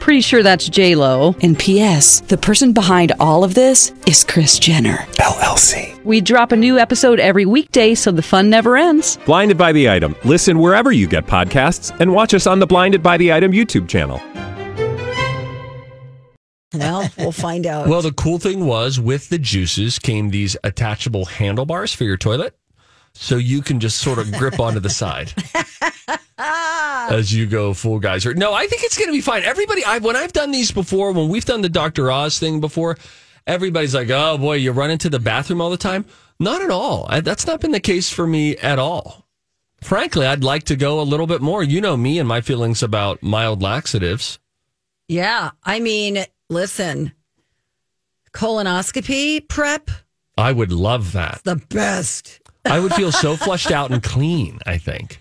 Pretty 0.00 0.20
sure 0.22 0.42
that's 0.42 0.68
J 0.68 0.94
Lo. 0.94 1.34
And 1.42 1.58
P.S. 1.58 2.20
The 2.20 2.38
person 2.38 2.72
behind 2.72 3.12
all 3.20 3.44
of 3.44 3.54
this 3.54 3.92
is 4.06 4.24
Kris 4.24 4.58
Jenner 4.58 4.98
LLC. 5.16 6.02
We 6.04 6.20
drop 6.20 6.52
a 6.52 6.56
new 6.56 6.78
episode 6.78 7.20
every 7.20 7.44
weekday, 7.44 7.94
so 7.94 8.10
the 8.10 8.22
fun 8.22 8.48
never 8.48 8.76
ends. 8.76 9.18
Blinded 9.26 9.58
by 9.58 9.72
the 9.72 9.90
item. 9.90 10.14
Listen 10.24 10.58
wherever 10.60 10.92
you 10.92 11.06
get 11.06 11.26
podcasts, 11.26 11.94
and 12.00 12.12
watch 12.12 12.32
us 12.32 12.46
on 12.46 12.58
the 12.58 12.66
Blinded 12.66 13.02
by 13.02 13.16
the 13.18 13.32
Item 13.32 13.52
YouTube 13.52 13.88
channel. 13.88 14.20
well, 16.74 17.10
we'll 17.18 17.32
find 17.32 17.66
out. 17.66 17.88
Well, 17.88 18.02
the 18.02 18.12
cool 18.12 18.38
thing 18.38 18.64
was 18.66 19.00
with 19.00 19.28
the 19.28 19.38
juices 19.38 19.98
came 19.98 20.30
these 20.30 20.56
attachable 20.64 21.24
handlebars 21.26 21.92
for 21.92 22.04
your 22.04 22.16
toilet. 22.16 22.54
So 23.20 23.36
you 23.36 23.62
can 23.62 23.80
just 23.80 23.98
sort 23.98 24.18
of 24.18 24.30
grip 24.32 24.60
onto 24.60 24.78
the 24.80 24.88
side 24.90 25.32
as 26.38 27.34
you 27.34 27.46
go 27.46 27.74
full 27.74 27.98
geyser. 27.98 28.32
No, 28.32 28.54
I 28.54 28.66
think 28.68 28.84
it's 28.84 28.96
going 28.96 29.08
to 29.08 29.12
be 29.12 29.20
fine. 29.20 29.42
Everybody, 29.42 29.84
I 29.84 29.98
when 29.98 30.16
I've 30.16 30.32
done 30.32 30.50
these 30.52 30.70
before, 30.70 31.12
when 31.12 31.28
we've 31.28 31.44
done 31.44 31.60
the 31.60 31.68
Dr. 31.68 32.10
Oz 32.12 32.38
thing 32.38 32.60
before, 32.60 32.96
everybody's 33.46 33.94
like, 33.94 34.08
oh 34.10 34.38
boy, 34.38 34.54
you 34.54 34.70
run 34.72 34.90
into 34.90 35.10
the 35.10 35.18
bathroom 35.18 35.60
all 35.60 35.68
the 35.70 35.76
time. 35.76 36.04
Not 36.38 36.62
at 36.62 36.70
all. 36.70 37.06
I, 37.08 37.20
that's 37.20 37.46
not 37.46 37.60
been 37.60 37.72
the 37.72 37.80
case 37.80 38.08
for 38.10 38.26
me 38.26 38.56
at 38.58 38.78
all. 38.78 39.26
Frankly, 39.82 40.24
I'd 40.24 40.44
like 40.44 40.64
to 40.64 40.76
go 40.76 41.00
a 41.00 41.02
little 41.02 41.26
bit 41.26 41.40
more. 41.42 41.62
You 41.62 41.80
know 41.80 41.96
me 41.96 42.18
and 42.20 42.28
my 42.28 42.40
feelings 42.40 42.82
about 42.82 43.22
mild 43.22 43.62
laxatives. 43.62 44.38
yeah. 45.08 45.50
I 45.64 45.80
mean, 45.80 46.24
listen, 46.48 47.12
colonoscopy 48.32 49.48
prep, 49.48 49.90
I 50.36 50.52
would 50.52 50.70
love 50.70 51.12
that. 51.12 51.40
the 51.44 51.56
best. 51.56 52.37
I 52.64 52.80
would 52.80 52.94
feel 52.94 53.12
so 53.12 53.36
flushed 53.36 53.70
out 53.70 53.90
and 53.90 54.02
clean, 54.02 54.58
I 54.66 54.78
think. 54.78 55.20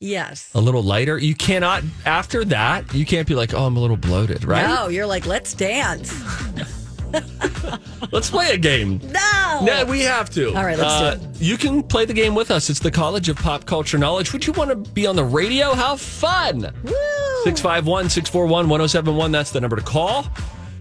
Yes. 0.00 0.50
A 0.54 0.60
little 0.60 0.82
lighter. 0.82 1.18
You 1.18 1.34
cannot, 1.34 1.82
after 2.04 2.44
that, 2.46 2.92
you 2.94 3.06
can't 3.06 3.26
be 3.26 3.34
like, 3.34 3.54
oh, 3.54 3.64
I'm 3.64 3.76
a 3.76 3.80
little 3.80 3.96
bloated, 3.96 4.44
right? 4.44 4.66
No, 4.66 4.88
you're 4.88 5.06
like, 5.06 5.26
let's 5.26 5.54
dance. 5.54 6.12
Let's 8.12 8.30
play 8.30 8.50
a 8.50 8.58
game. 8.58 9.00
No. 9.04 9.60
No, 9.64 9.84
we 9.86 10.00
have 10.02 10.30
to. 10.30 10.48
All 10.48 10.64
right, 10.64 10.78
let's 10.78 10.98
do 10.98 11.04
uh, 11.04 11.30
it. 11.30 11.40
You 11.40 11.56
can 11.56 11.82
play 11.82 12.04
the 12.04 12.12
game 12.14 12.34
with 12.34 12.50
us. 12.50 12.70
It's 12.70 12.80
the 12.80 12.90
College 12.90 13.28
of 13.28 13.36
Pop 13.36 13.64
Culture 13.64 13.98
Knowledge. 13.98 14.32
Would 14.32 14.46
you 14.46 14.52
want 14.52 14.70
to 14.70 14.90
be 14.92 15.06
on 15.06 15.16
the 15.16 15.24
radio? 15.24 15.74
How 15.74 15.96
fun! 15.96 16.60
Woo. 16.84 16.92
651 17.44 18.10
641 18.10 18.68
1071. 18.68 19.32
That's 19.32 19.50
the 19.50 19.60
number 19.60 19.76
to 19.76 19.82
call. 19.82 20.26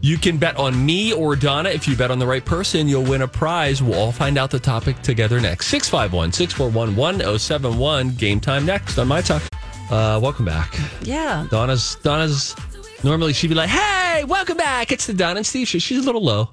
You 0.06 0.20
can 0.20 0.38
bet 0.38 0.56
on 0.58 0.86
me 0.86 1.14
or 1.14 1.36
Donna. 1.36 1.70
If 1.70 1.88
you 1.88 1.96
bet 1.96 2.12
on 2.12 2.20
the 2.20 2.28
right 2.28 2.46
person, 2.46 2.88
you'll 2.88 3.10
win 3.10 3.24
a 3.24 3.28
prize. 3.28 3.82
We'll 3.82 3.98
all 3.98 4.12
find 4.12 4.38
out 4.38 4.52
the 4.52 4.60
topic 4.60 5.02
together 5.02 5.42
next. 5.42 5.66
651 5.66 6.32
641 6.32 6.96
1071. 6.96 8.12
Game 8.12 8.40
time 8.40 8.68
next 8.68 9.00
on 9.00 9.08
My 9.08 9.22
Talk. 9.22 9.42
Uh, 9.90 10.20
welcome 10.22 10.46
back. 10.46 10.78
Yeah. 11.02 11.48
Donna's 11.50 11.96
Donna's 12.04 12.56
normally 13.04 13.34
she'd 13.34 13.48
be 13.48 13.56
like, 13.56 13.72
"Hey, 13.72 14.24
welcome 14.26 14.58
back. 14.58 14.92
It's 14.92 15.08
the 15.08 15.14
Donna 15.16 15.38
and 15.38 15.46
Steve 15.48 15.68
show." 15.68 15.80
She's 15.80 15.98
a 15.98 16.06
little 16.06 16.24
low 16.24 16.52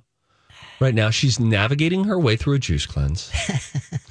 right 0.81 0.95
now. 0.95 1.11
She's 1.11 1.39
navigating 1.39 2.05
her 2.05 2.19
way 2.19 2.37
through 2.37 2.55
a 2.55 2.59
juice 2.59 2.87
cleanse, 2.87 3.31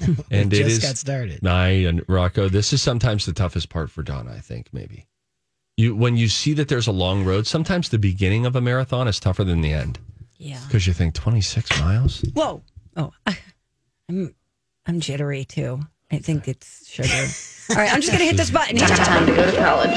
and 0.30 0.52
it 0.52 0.62
Just 0.62 0.70
is. 0.70 0.78
got 0.78 0.96
started. 0.98 1.44
I 1.44 1.68
and 1.88 2.04
Rocco, 2.06 2.48
this 2.48 2.72
is 2.72 2.80
sometimes 2.80 3.26
the 3.26 3.32
toughest 3.32 3.70
part 3.70 3.90
for 3.90 4.04
Donna. 4.04 4.34
I 4.36 4.38
think 4.38 4.68
maybe 4.72 5.08
you 5.76 5.94
when 5.96 6.16
you 6.16 6.28
see 6.28 6.52
that 6.54 6.68
there's 6.68 6.86
a 6.86 6.92
long 6.92 7.24
road. 7.24 7.46
Sometimes 7.46 7.88
the 7.88 7.98
beginning 7.98 8.46
of 8.46 8.56
a 8.56 8.60
marathon 8.60 9.08
is 9.08 9.18
tougher 9.20 9.44
than 9.44 9.60
the 9.62 9.72
end 9.72 9.98
Yeah. 10.38 10.60
because 10.66 10.86
you 10.86 10.92
think 10.92 11.14
26 11.14 11.80
miles. 11.80 12.20
Whoa. 12.34 12.62
Oh, 12.96 13.12
I, 13.26 13.38
I'm 14.08 14.34
I'm 14.86 15.00
jittery 15.00 15.44
too. 15.44 15.80
I 16.10 16.18
think 16.18 16.46
it's 16.46 16.86
sugar. 16.90 17.08
All 17.70 17.76
right, 17.76 17.90
I'm 17.90 18.02
just 18.02 18.12
gonna 18.12 18.24
hit 18.24 18.36
this 18.36 18.50
button. 18.50 18.76
It's 18.76 18.90
time 18.98 19.24
to 19.26 19.34
go 19.34 19.50
to 19.50 19.56
college. 19.56 19.90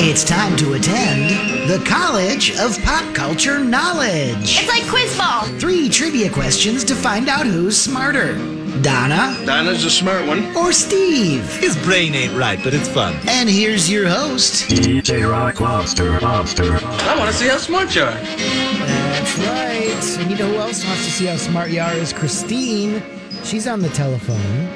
It's 0.00 0.24
time 0.24 0.56
to 0.56 0.72
attend 0.74 1.68
the 1.68 1.84
College 1.84 2.56
of 2.58 2.80
Pop 2.84 3.14
Culture 3.14 3.58
Knowledge. 3.58 4.36
It's 4.60 4.68
like 4.68 4.86
quiz 4.88 5.14
ball. 5.18 5.42
Three 5.58 5.90
trivia 5.90 6.30
questions 6.30 6.84
to 6.84 6.94
find 6.94 7.28
out 7.28 7.44
who's 7.44 7.76
smarter 7.78 8.36
Donna 8.82 9.36
Donna's 9.46 9.84
a 9.84 9.90
smart 9.90 10.26
one. 10.26 10.54
or 10.56 10.72
Steve. 10.72 11.44
His 11.56 11.76
brain 11.84 12.14
ain't 12.14 12.34
right, 12.34 12.58
but 12.62 12.74
it's 12.74 12.88
fun. 12.88 13.14
And 13.28 13.48
here's 13.48 13.90
your 13.90 14.08
host, 14.08 14.68
DJ 14.70 15.28
Rock 15.30 15.60
Lobster, 15.60 16.20
Lobster. 16.20 16.74
I 16.82 17.16
want 17.18 17.30
to 17.30 17.36
see 17.36 17.48
how 17.48 17.56
smart 17.58 17.94
you 17.94 18.02
are. 18.02 18.10
That's 18.12 19.38
right. 19.38 20.18
And 20.20 20.30
you 20.30 20.36
know 20.36 20.48
who 20.48 20.56
else 20.56 20.84
wants 20.84 21.04
to 21.04 21.10
see 21.10 21.26
how 21.26 21.36
smart 21.36 21.70
you 21.70 21.80
are 21.80 21.92
is 21.92 22.12
Christine. 22.12 23.02
She's 23.44 23.66
on 23.66 23.80
the 23.80 23.88
telephone. 23.90 24.68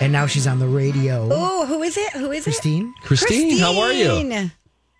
And 0.00 0.12
now 0.12 0.26
she's 0.26 0.46
on 0.46 0.58
the 0.58 0.66
radio. 0.66 1.28
Oh, 1.30 1.64
who 1.66 1.82
is 1.82 1.96
it? 1.96 2.12
Who 2.14 2.32
is 2.32 2.42
Christine? 2.44 2.92
Christine, 3.02 3.58
how 3.58 3.78
are 3.80 3.92
you? 3.92 4.50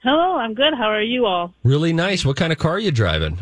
Hello, 0.03 0.37
I'm 0.37 0.55
good. 0.55 0.75
How 0.75 0.87
are 0.90 1.03
you 1.03 1.27
all? 1.27 1.53
Really 1.64 1.92
nice. 1.92 2.25
What 2.25 2.37
kind 2.37 2.53
of 2.53 2.59
car 2.59 2.73
are 2.73 2.79
you 2.79 2.92
driving? 2.92 3.38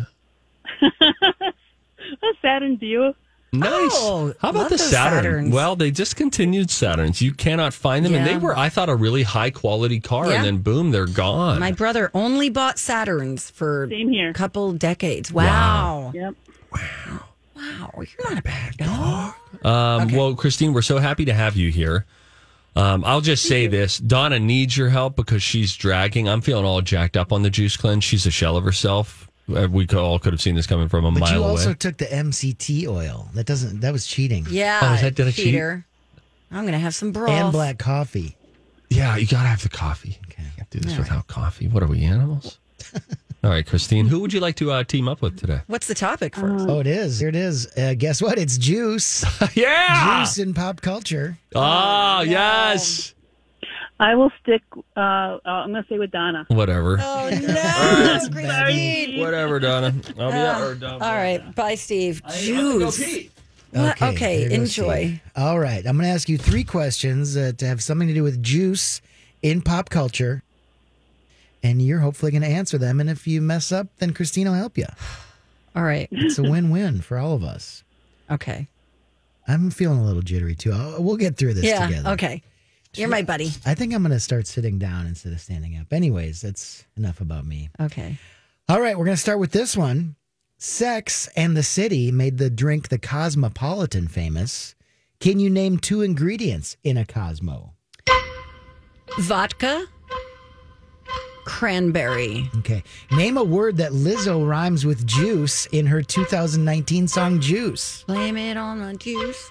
A 0.82 2.32
Saturn 2.42 2.76
Vue. 2.78 3.14
Nice. 3.52 3.90
Oh, 3.94 4.32
How 4.40 4.50
about 4.50 4.70
the 4.70 4.78
Saturn? 4.78 5.46
Saturns. 5.48 5.52
Well, 5.52 5.74
they 5.74 5.90
discontinued 5.90 6.68
Saturns. 6.68 7.20
You 7.20 7.32
cannot 7.32 7.74
find 7.74 8.04
them, 8.04 8.14
and 8.14 8.24
they 8.26 8.36
were, 8.36 8.56
I 8.56 8.68
thought, 8.68 8.88
a 8.88 8.94
really 8.94 9.24
high 9.24 9.50
quality 9.50 9.98
car, 9.98 10.28
Yeah. 10.28 10.36
and 10.36 10.44
then 10.44 10.58
boom, 10.58 10.92
they're 10.92 11.06
gone. 11.06 11.58
My 11.58 11.72
brother 11.72 12.10
only 12.14 12.48
bought 12.48 12.76
Saturns 12.76 13.50
for 13.50 13.88
Same 13.90 14.08
here. 14.10 14.30
a 14.30 14.34
couple 14.34 14.72
decades. 14.72 15.32
Wow. 15.32 16.12
Yep. 16.14 16.34
Wow. 16.72 17.24
Wow. 17.56 17.90
You're 17.96 18.30
not 18.30 18.38
a 18.38 18.42
bad 18.42 18.76
dog. 18.76 19.34
Um, 19.64 20.08
Well, 20.12 20.34
Christine, 20.36 20.72
we're 20.72 20.82
so 20.82 20.98
happy 20.98 21.24
to 21.24 21.34
have 21.34 21.56
you 21.56 21.70
here. 21.72 22.06
Um, 22.76 23.04
I'll 23.04 23.20
just 23.20 23.46
say 23.46 23.66
this: 23.66 23.98
Donna 23.98 24.38
needs 24.38 24.76
your 24.76 24.90
help 24.90 25.16
because 25.16 25.42
she's 25.42 25.74
dragging. 25.76 26.28
I'm 26.28 26.40
feeling 26.40 26.64
all 26.64 26.80
jacked 26.82 27.16
up 27.16 27.32
on 27.32 27.42
the 27.42 27.50
juice 27.50 27.76
cleanse. 27.76 28.04
She's 28.04 28.26
a 28.26 28.30
shell 28.30 28.56
of 28.56 28.62
herself. 28.62 29.28
Uh, 29.48 29.68
We 29.70 29.86
could, 29.86 29.98
all 29.98 30.18
could 30.18 30.32
have 30.32 30.40
seen 30.40 30.54
this 30.54 30.66
coming 30.66 30.88
from 30.88 31.04
a 31.04 31.10
But 31.12 31.20
mile 31.20 31.30
away. 31.30 31.38
you 31.38 31.44
also 31.44 31.66
away. 31.70 31.74
took 31.76 31.96
the 31.98 32.06
MCT 32.06 32.86
oil. 32.88 33.28
That 33.34 33.46
doesn't. 33.46 33.80
That 33.80 33.92
was 33.92 34.06
cheating. 34.06 34.46
Yeah. 34.50 34.80
Oh, 34.82 34.94
is 34.94 35.00
that- 35.02 35.14
did 35.14 35.26
I 35.28 35.30
cheat? 35.32 35.54
I'm 36.52 36.64
gonna 36.64 36.78
have 36.78 36.94
some 36.94 37.12
broth. 37.12 37.30
And 37.30 37.52
black 37.52 37.78
coffee. 37.78 38.36
Yeah, 38.88 39.16
you 39.16 39.26
gotta 39.26 39.48
have 39.48 39.62
the 39.62 39.68
coffee. 39.68 40.18
Okay. 40.26 40.42
Can't 40.56 40.70
do 40.70 40.80
this 40.80 40.98
without 40.98 41.26
coffee. 41.28 41.68
What 41.68 41.82
are 41.82 41.86
we 41.86 42.02
animals? 42.02 42.58
all 43.44 43.50
right, 43.50 43.64
Christine, 43.64 44.06
who 44.06 44.18
would 44.20 44.32
you 44.32 44.40
like 44.40 44.56
to 44.56 44.72
uh, 44.72 44.82
team 44.82 45.06
up 45.06 45.22
with 45.22 45.38
today? 45.38 45.60
What's 45.68 45.86
the 45.86 45.94
topic 45.94 46.34
first? 46.34 46.66
Oh, 46.68 46.80
it 46.80 46.88
is. 46.88 47.20
Here 47.20 47.28
it 47.28 47.36
is. 47.36 47.68
Uh, 47.76 47.94
guess 47.96 48.20
what? 48.20 48.36
It's 48.38 48.58
juice. 48.58 49.24
yeah. 49.54 50.20
Juice 50.24 50.38
in 50.38 50.54
pop 50.54 50.80
culture. 50.80 51.38
Oh, 51.54 52.22
yes. 52.22 53.14
I 54.00 54.14
will 54.14 54.32
stick. 54.42 54.62
Uh, 54.96 55.00
uh, 55.00 55.40
I'm 55.44 55.72
going 55.72 55.84
to 55.84 55.88
say 55.88 55.98
with 55.98 56.10
Donna. 56.10 56.46
Whatever. 56.48 56.98
Oh 56.98 57.28
no, 57.30 58.18
Christine. 58.32 59.20
Whatever, 59.20 59.60
Donna. 59.60 59.94
I'll 60.18 60.30
be 60.32 60.38
Uh, 60.38 60.64
or 60.64 60.74
don't. 60.74 61.02
all 61.02 61.14
right, 61.14 61.54
bye, 61.54 61.74
Steve. 61.74 62.22
I 62.24 62.32
have 62.32 62.40
to 62.40 62.78
go 62.78 62.86
Juice. 62.86 63.04
pee. 63.04 63.30
What? 63.72 64.02
Okay, 64.02 64.38
there 64.40 64.48
goes 64.48 64.58
enjoy. 64.58 65.04
Steve. 65.04 65.20
All 65.36 65.60
right. 65.60 65.86
I'm 65.86 65.96
going 65.96 66.08
to 66.08 66.14
ask 66.14 66.28
you 66.30 66.38
three 66.38 66.64
questions 66.64 67.36
uh, 67.36 67.52
to 67.58 67.66
have 67.66 67.82
something 67.82 68.08
to 68.08 68.14
do 68.14 68.22
with 68.22 68.42
juice 68.42 69.02
in 69.42 69.60
pop 69.60 69.90
culture. 69.90 70.42
And 71.62 71.82
you're 71.82 72.00
hopefully 72.00 72.32
going 72.32 72.42
to 72.42 72.48
answer 72.48 72.78
them. 72.78 73.00
And 73.00 73.10
if 73.10 73.26
you 73.26 73.42
mess 73.42 73.70
up, 73.70 73.88
then 73.98 74.14
Christine 74.14 74.48
will 74.48 74.54
help 74.54 74.78
you. 74.78 74.86
All 75.76 75.82
right. 75.84 76.08
It's 76.10 76.38
a 76.38 76.42
win 76.42 76.70
win 76.70 77.00
for 77.00 77.16
all 77.16 77.32
of 77.32 77.44
us. 77.44 77.84
Okay. 78.28 78.66
I'm 79.46 79.70
feeling 79.70 80.00
a 80.00 80.04
little 80.04 80.22
jittery 80.22 80.56
too. 80.56 80.72
I'll, 80.72 81.00
we'll 81.00 81.16
get 81.16 81.36
through 81.36 81.54
this 81.54 81.64
yeah. 81.64 81.86
together. 81.86 82.10
Okay. 82.10 82.42
You're 82.94 83.08
my 83.08 83.22
buddy. 83.22 83.52
I 83.64 83.74
think 83.74 83.94
I'm 83.94 84.02
going 84.02 84.12
to 84.12 84.20
start 84.20 84.46
sitting 84.46 84.78
down 84.78 85.06
instead 85.06 85.32
of 85.32 85.40
standing 85.40 85.76
up. 85.78 85.92
Anyways, 85.92 86.40
that's 86.40 86.84
enough 86.96 87.20
about 87.20 87.46
me. 87.46 87.70
Okay. 87.80 88.18
All 88.68 88.80
right, 88.80 88.98
we're 88.98 89.04
going 89.04 89.16
to 89.16 89.20
start 89.20 89.38
with 89.38 89.52
this 89.52 89.76
one. 89.76 90.16
Sex 90.58 91.28
and 91.36 91.56
the 91.56 91.62
City 91.62 92.12
made 92.12 92.38
the 92.38 92.50
drink 92.50 92.88
the 92.88 92.98
Cosmopolitan 92.98 94.08
famous. 94.08 94.74
Can 95.20 95.38
you 95.38 95.50
name 95.50 95.78
two 95.78 96.02
ingredients 96.02 96.76
in 96.82 96.96
a 96.96 97.04
Cosmo? 97.04 97.74
Vodka. 99.18 99.86
Cranberry. 101.44 102.50
Okay. 102.58 102.82
Name 103.10 103.36
a 103.36 103.44
word 103.44 103.76
that 103.78 103.92
Lizzo 103.92 104.46
rhymes 104.46 104.84
with 104.84 105.06
juice 105.06 105.66
in 105.66 105.86
her 105.86 106.02
2019 106.02 107.08
song 107.08 107.40
Juice. 107.40 108.04
Blame 108.04 108.36
it 108.36 108.56
on 108.56 108.78
the 108.80 108.94
juice. 108.96 109.50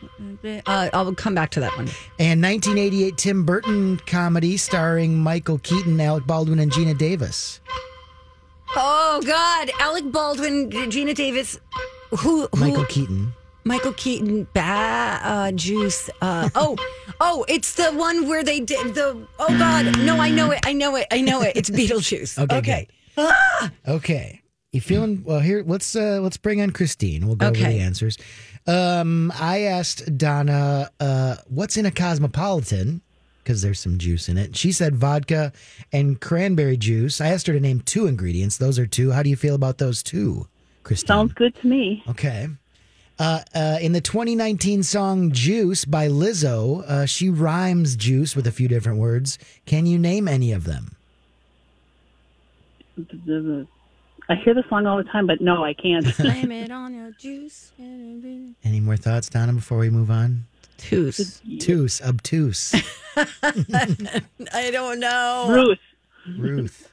Uh, 0.66 0.90
I'll 0.94 1.14
come 1.14 1.36
back 1.36 1.52
to 1.52 1.60
that 1.60 1.76
one. 1.78 1.88
And 2.20 2.42
1988 2.42 3.18
Tim 3.18 3.46
Burton 3.46 3.98
comedy 4.06 4.58
starring 4.58 5.18
Michael 5.18 5.60
Keaton, 5.60 6.00
Alec 6.00 6.26
Baldwin, 6.26 6.60
and 6.60 6.72
Geena 6.72 6.98
Davis. 6.98 7.62
Oh 8.76 9.22
God, 9.26 9.72
Alec 9.80 10.12
Baldwin, 10.12 10.70
Geena 10.70 11.16
Davis, 11.16 11.60
who, 12.12 12.48
who 12.48 12.60
Michael 12.60 12.86
Keaton. 12.86 13.34
Michael 13.64 13.94
Keaton, 13.94 14.48
ba- 14.54 15.20
uh, 15.24 15.52
Juice. 15.52 16.10
Uh, 16.22 16.50
oh, 16.56 16.76
Oh, 17.22 17.46
it's 17.50 17.74
the 17.74 17.92
one 17.92 18.28
where 18.30 18.44
they 18.44 18.60
did 18.62 18.96
the. 18.96 19.28
Oh 19.40 19.58
God, 19.60 19.98
no! 20.00 20.20
I 20.22 20.30
know 20.30 20.52
it. 20.52 20.60
I 20.66 20.72
know 20.74 20.96
it. 20.96 21.06
I 21.12 21.20
know 21.22 21.42
it. 21.42 21.58
It's 21.58 21.70
Beetlejuice. 21.70 22.38
Okay, 22.52 22.88
okay. 23.18 23.70
Okay. 23.88 24.42
You 24.72 24.80
feeling 24.82 25.24
well 25.26 25.40
here? 25.42 25.64
Let's 25.66 25.96
uh 25.96 26.20
let's 26.22 26.38
bring 26.38 26.62
on 26.62 26.70
Christine. 26.70 27.26
We'll 27.28 27.36
go 27.36 27.48
over 27.48 27.58
the 27.58 27.80
answers. 27.80 28.18
Um, 28.68 29.34
I 29.38 29.62
asked 29.64 30.18
Donna, 30.18 30.90
uh, 31.00 31.38
what's 31.48 31.76
in 31.76 31.86
a 31.88 31.92
cosmopolitan? 31.92 33.02
Because 33.44 33.62
there's 33.64 33.80
some 33.80 33.98
juice 33.98 34.30
in 34.30 34.38
it. 34.38 34.56
She 34.56 34.72
said 34.72 34.96
vodka 34.96 35.52
and 35.92 36.22
cranberry 36.22 36.78
juice. 36.78 37.20
I 37.20 37.30
asked 37.30 37.48
her 37.48 37.54
to 37.54 37.60
name 37.60 37.82
two 37.82 38.06
ingredients. 38.06 38.58
Those 38.58 38.78
are 38.78 38.86
two. 38.86 39.12
How 39.12 39.24
do 39.24 39.30
you 39.30 39.36
feel 39.36 39.56
about 39.56 39.80
those 39.80 40.04
two, 40.04 40.48
Christine? 40.84 41.08
Sounds 41.08 41.34
good 41.34 41.56
to 41.56 41.68
me. 41.68 42.04
Okay. 42.08 42.48
Uh, 43.20 43.42
uh, 43.54 43.78
in 43.82 43.92
the 43.92 44.00
2019 44.00 44.82
song 44.82 45.32
Juice 45.32 45.84
by 45.84 46.08
Lizzo, 46.08 46.84
uh, 46.88 47.06
she 47.06 47.30
rhymes 47.30 47.98
juice 47.98 48.34
with 48.34 48.48
a 48.48 48.52
few 48.52 48.70
different 48.70 48.98
words. 48.98 49.38
Can 49.66 49.86
you 49.86 50.00
name 50.00 50.28
any 50.30 50.54
of 50.54 50.64
them? 50.64 50.96
I 52.98 54.36
hear 54.36 54.54
the 54.54 54.64
song 54.70 54.86
all 54.86 54.98
the 54.98 55.04
time, 55.04 55.28
but 55.28 55.42
no, 55.42 55.66
I 55.66 55.74
can't. 55.74 56.06
Blame 56.18 56.52
it 56.52 56.72
on 56.72 56.94
your 56.94 57.12
juice. 57.12 57.74
Any 57.78 58.80
more 58.80 58.96
thoughts, 58.96 59.28
Donna, 59.28 59.52
before 59.52 59.80
we 59.80 59.90
move 59.90 60.10
on? 60.10 60.46
Tooth. 60.78 61.42
Obtuse, 61.46 62.02
obtuse. 62.02 62.74
I 63.44 64.72
don't 64.72 65.02
know. 65.02 65.46
Bruce. 65.48 65.80
Ruth. 66.38 66.92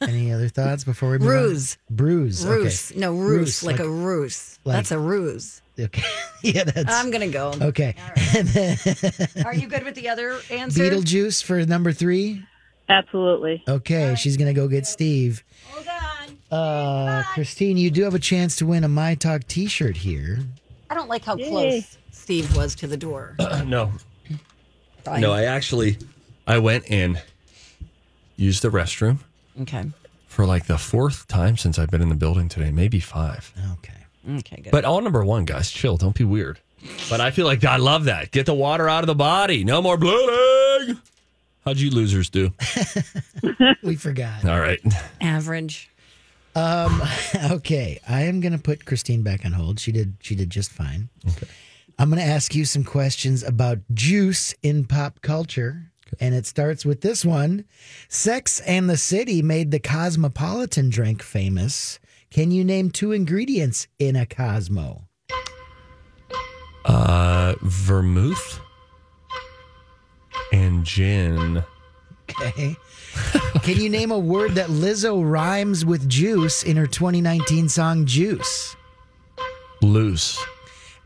Any 0.00 0.32
other 0.32 0.48
thoughts 0.48 0.84
before 0.84 1.10
we 1.10 1.18
move 1.18 1.28
Ruse. 1.28 1.78
on? 1.90 1.96
Bruise. 1.96 2.46
Ruse. 2.46 2.90
Okay. 2.92 3.00
No, 3.00 3.12
ruse, 3.14 3.62
like, 3.62 3.78
a 3.80 3.88
ruse. 3.88 4.58
like- 4.64 4.76
That's 4.76 4.90
a 4.90 4.98
ruse. 4.98 5.62
Okay. 5.78 6.02
yeah, 6.42 6.64
that's. 6.64 6.92
I'm 6.92 7.10
gonna 7.10 7.28
go. 7.28 7.52
Okay. 7.60 7.94
And 8.36 8.48
then 8.48 8.76
Are 9.44 9.54
you 9.54 9.66
good 9.68 9.84
with 9.84 9.94
the 9.94 10.08
other 10.08 10.38
answer? 10.50 10.82
Beetlejuice 10.82 11.42
for 11.42 11.64
number 11.66 11.92
three. 11.92 12.42
Absolutely. 12.88 13.62
Okay, 13.68 14.14
she's 14.16 14.36
gonna 14.36 14.52
go 14.52 14.66
get 14.68 14.86
Steve. 14.86 15.42
Hold 15.70 15.86
on. 16.50 16.56
Uh, 16.58 17.22
Christine, 17.32 17.76
you 17.76 17.90
do 17.90 18.02
have 18.02 18.14
a 18.14 18.18
chance 18.20 18.56
to 18.56 18.66
win 18.66 18.84
a 18.84 18.88
My 18.88 19.14
Talk 19.14 19.44
T-shirt 19.48 19.96
here. 19.96 20.40
I 20.90 20.94
don't 20.94 21.08
like 21.08 21.24
how 21.24 21.36
Yay. 21.36 21.48
close 21.48 21.98
Steve 22.12 22.54
was 22.56 22.74
to 22.76 22.86
the 22.86 22.96
door. 22.96 23.34
no, 23.66 23.92
Fine. 25.04 25.20
no. 25.20 25.32
I 25.32 25.44
actually, 25.44 25.98
I 26.46 26.58
went 26.58 26.90
and 26.90 27.20
used 28.36 28.62
the 28.62 28.70
restroom 28.70 29.18
Okay. 29.62 29.84
for 30.26 30.46
like 30.46 30.66
the 30.66 30.78
fourth 30.78 31.26
time 31.28 31.56
since 31.56 31.78
I've 31.78 31.90
been 31.90 32.02
in 32.02 32.08
the 32.08 32.14
building 32.14 32.48
today, 32.48 32.70
maybe 32.70 33.00
five. 33.00 33.52
Okay. 33.74 34.36
Okay. 34.38 34.60
Good. 34.62 34.70
But 34.72 34.84
all 34.84 35.00
number 35.00 35.24
one, 35.24 35.44
guys, 35.44 35.70
chill. 35.70 35.96
Don't 35.96 36.16
be 36.16 36.24
weird. 36.24 36.60
But 37.08 37.20
I 37.20 37.30
feel 37.30 37.46
like 37.46 37.64
I 37.64 37.76
love 37.76 38.04
that. 38.04 38.30
Get 38.30 38.46
the 38.46 38.54
water 38.54 38.88
out 38.88 39.02
of 39.02 39.06
the 39.06 39.14
body. 39.14 39.64
No 39.64 39.80
more 39.80 39.96
bloating. 39.96 40.98
How'd 41.64 41.78
you 41.78 41.90
losers 41.90 42.28
do? 42.30 42.52
We 43.82 43.96
forgot. 43.96 44.44
All 44.44 44.60
right. 44.60 44.80
Average. 45.20 45.90
Um, 46.54 47.02
okay, 47.50 48.00
I 48.08 48.22
am 48.22 48.40
gonna 48.40 48.58
put 48.58 48.84
Christine 48.86 49.22
back 49.22 49.44
on 49.44 49.52
hold. 49.52 49.78
She 49.80 49.92
did. 49.92 50.16
She 50.20 50.34
did 50.34 50.50
just 50.50 50.70
fine. 50.72 51.08
Okay. 51.28 51.46
I'm 51.98 52.08
gonna 52.10 52.22
ask 52.22 52.54
you 52.54 52.64
some 52.64 52.84
questions 52.84 53.42
about 53.42 53.78
juice 53.92 54.54
in 54.62 54.84
pop 54.84 55.20
culture, 55.22 55.90
and 56.20 56.34
it 56.34 56.46
starts 56.46 56.84
with 56.84 57.00
this 57.00 57.24
one: 57.24 57.64
Sex 58.08 58.60
and 58.60 58.88
the 58.88 58.96
City 58.96 59.42
made 59.42 59.70
the 59.70 59.78
cosmopolitan 59.78 60.90
drink 60.90 61.22
famous. 61.22 61.98
Can 62.30 62.50
you 62.50 62.64
name 62.64 62.90
two 62.90 63.12
ingredients 63.12 63.86
in 63.98 64.16
a 64.16 64.26
Cosmo? 64.26 65.08
Uh, 66.84 67.54
vermouth 67.62 68.60
and 70.52 70.84
gin. 70.84 71.64
Okay. 72.30 72.76
Can 73.62 73.76
you 73.76 73.88
name 73.88 74.10
a 74.10 74.18
word 74.18 74.52
that 74.56 74.68
Lizzo 74.68 75.22
rhymes 75.28 75.84
with 75.84 76.08
juice 76.08 76.62
in 76.62 76.76
her 76.76 76.86
2019 76.86 77.68
song 77.68 78.06
Juice? 78.06 78.76
Loose. 79.82 80.44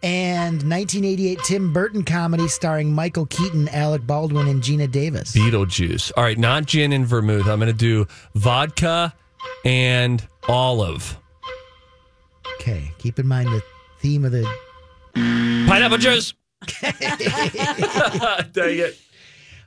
And 0.03 0.63
1988 0.63 1.39
Tim 1.45 1.73
Burton 1.73 2.05
comedy 2.05 2.47
starring 2.47 2.93
Michael 2.93 3.27
Keaton, 3.27 3.69
Alec 3.71 4.07
Baldwin, 4.07 4.47
and 4.47 4.63
Geena 4.63 4.91
Davis. 4.91 5.35
Beetlejuice. 5.37 6.13
All 6.17 6.23
right, 6.23 6.39
not 6.39 6.67
gin 6.67 6.93
and 6.93 7.07
vermouth. 7.07 7.49
I'm 7.49 7.59
going 7.59 7.67
to 7.67 7.73
do 7.73 8.07
vodka 8.35 9.15
and 9.65 10.27
olive. 10.49 11.19
Okay, 12.55 12.93
keep 12.99 13.19
in 13.19 13.27
mind 13.27 13.49
the 13.49 13.63
theme 14.01 14.25
of 14.25 14.33
the. 14.33 14.49
Pineapple 15.15 15.99
juice. 15.99 16.35
Dang 16.81 18.79
it. 18.79 18.99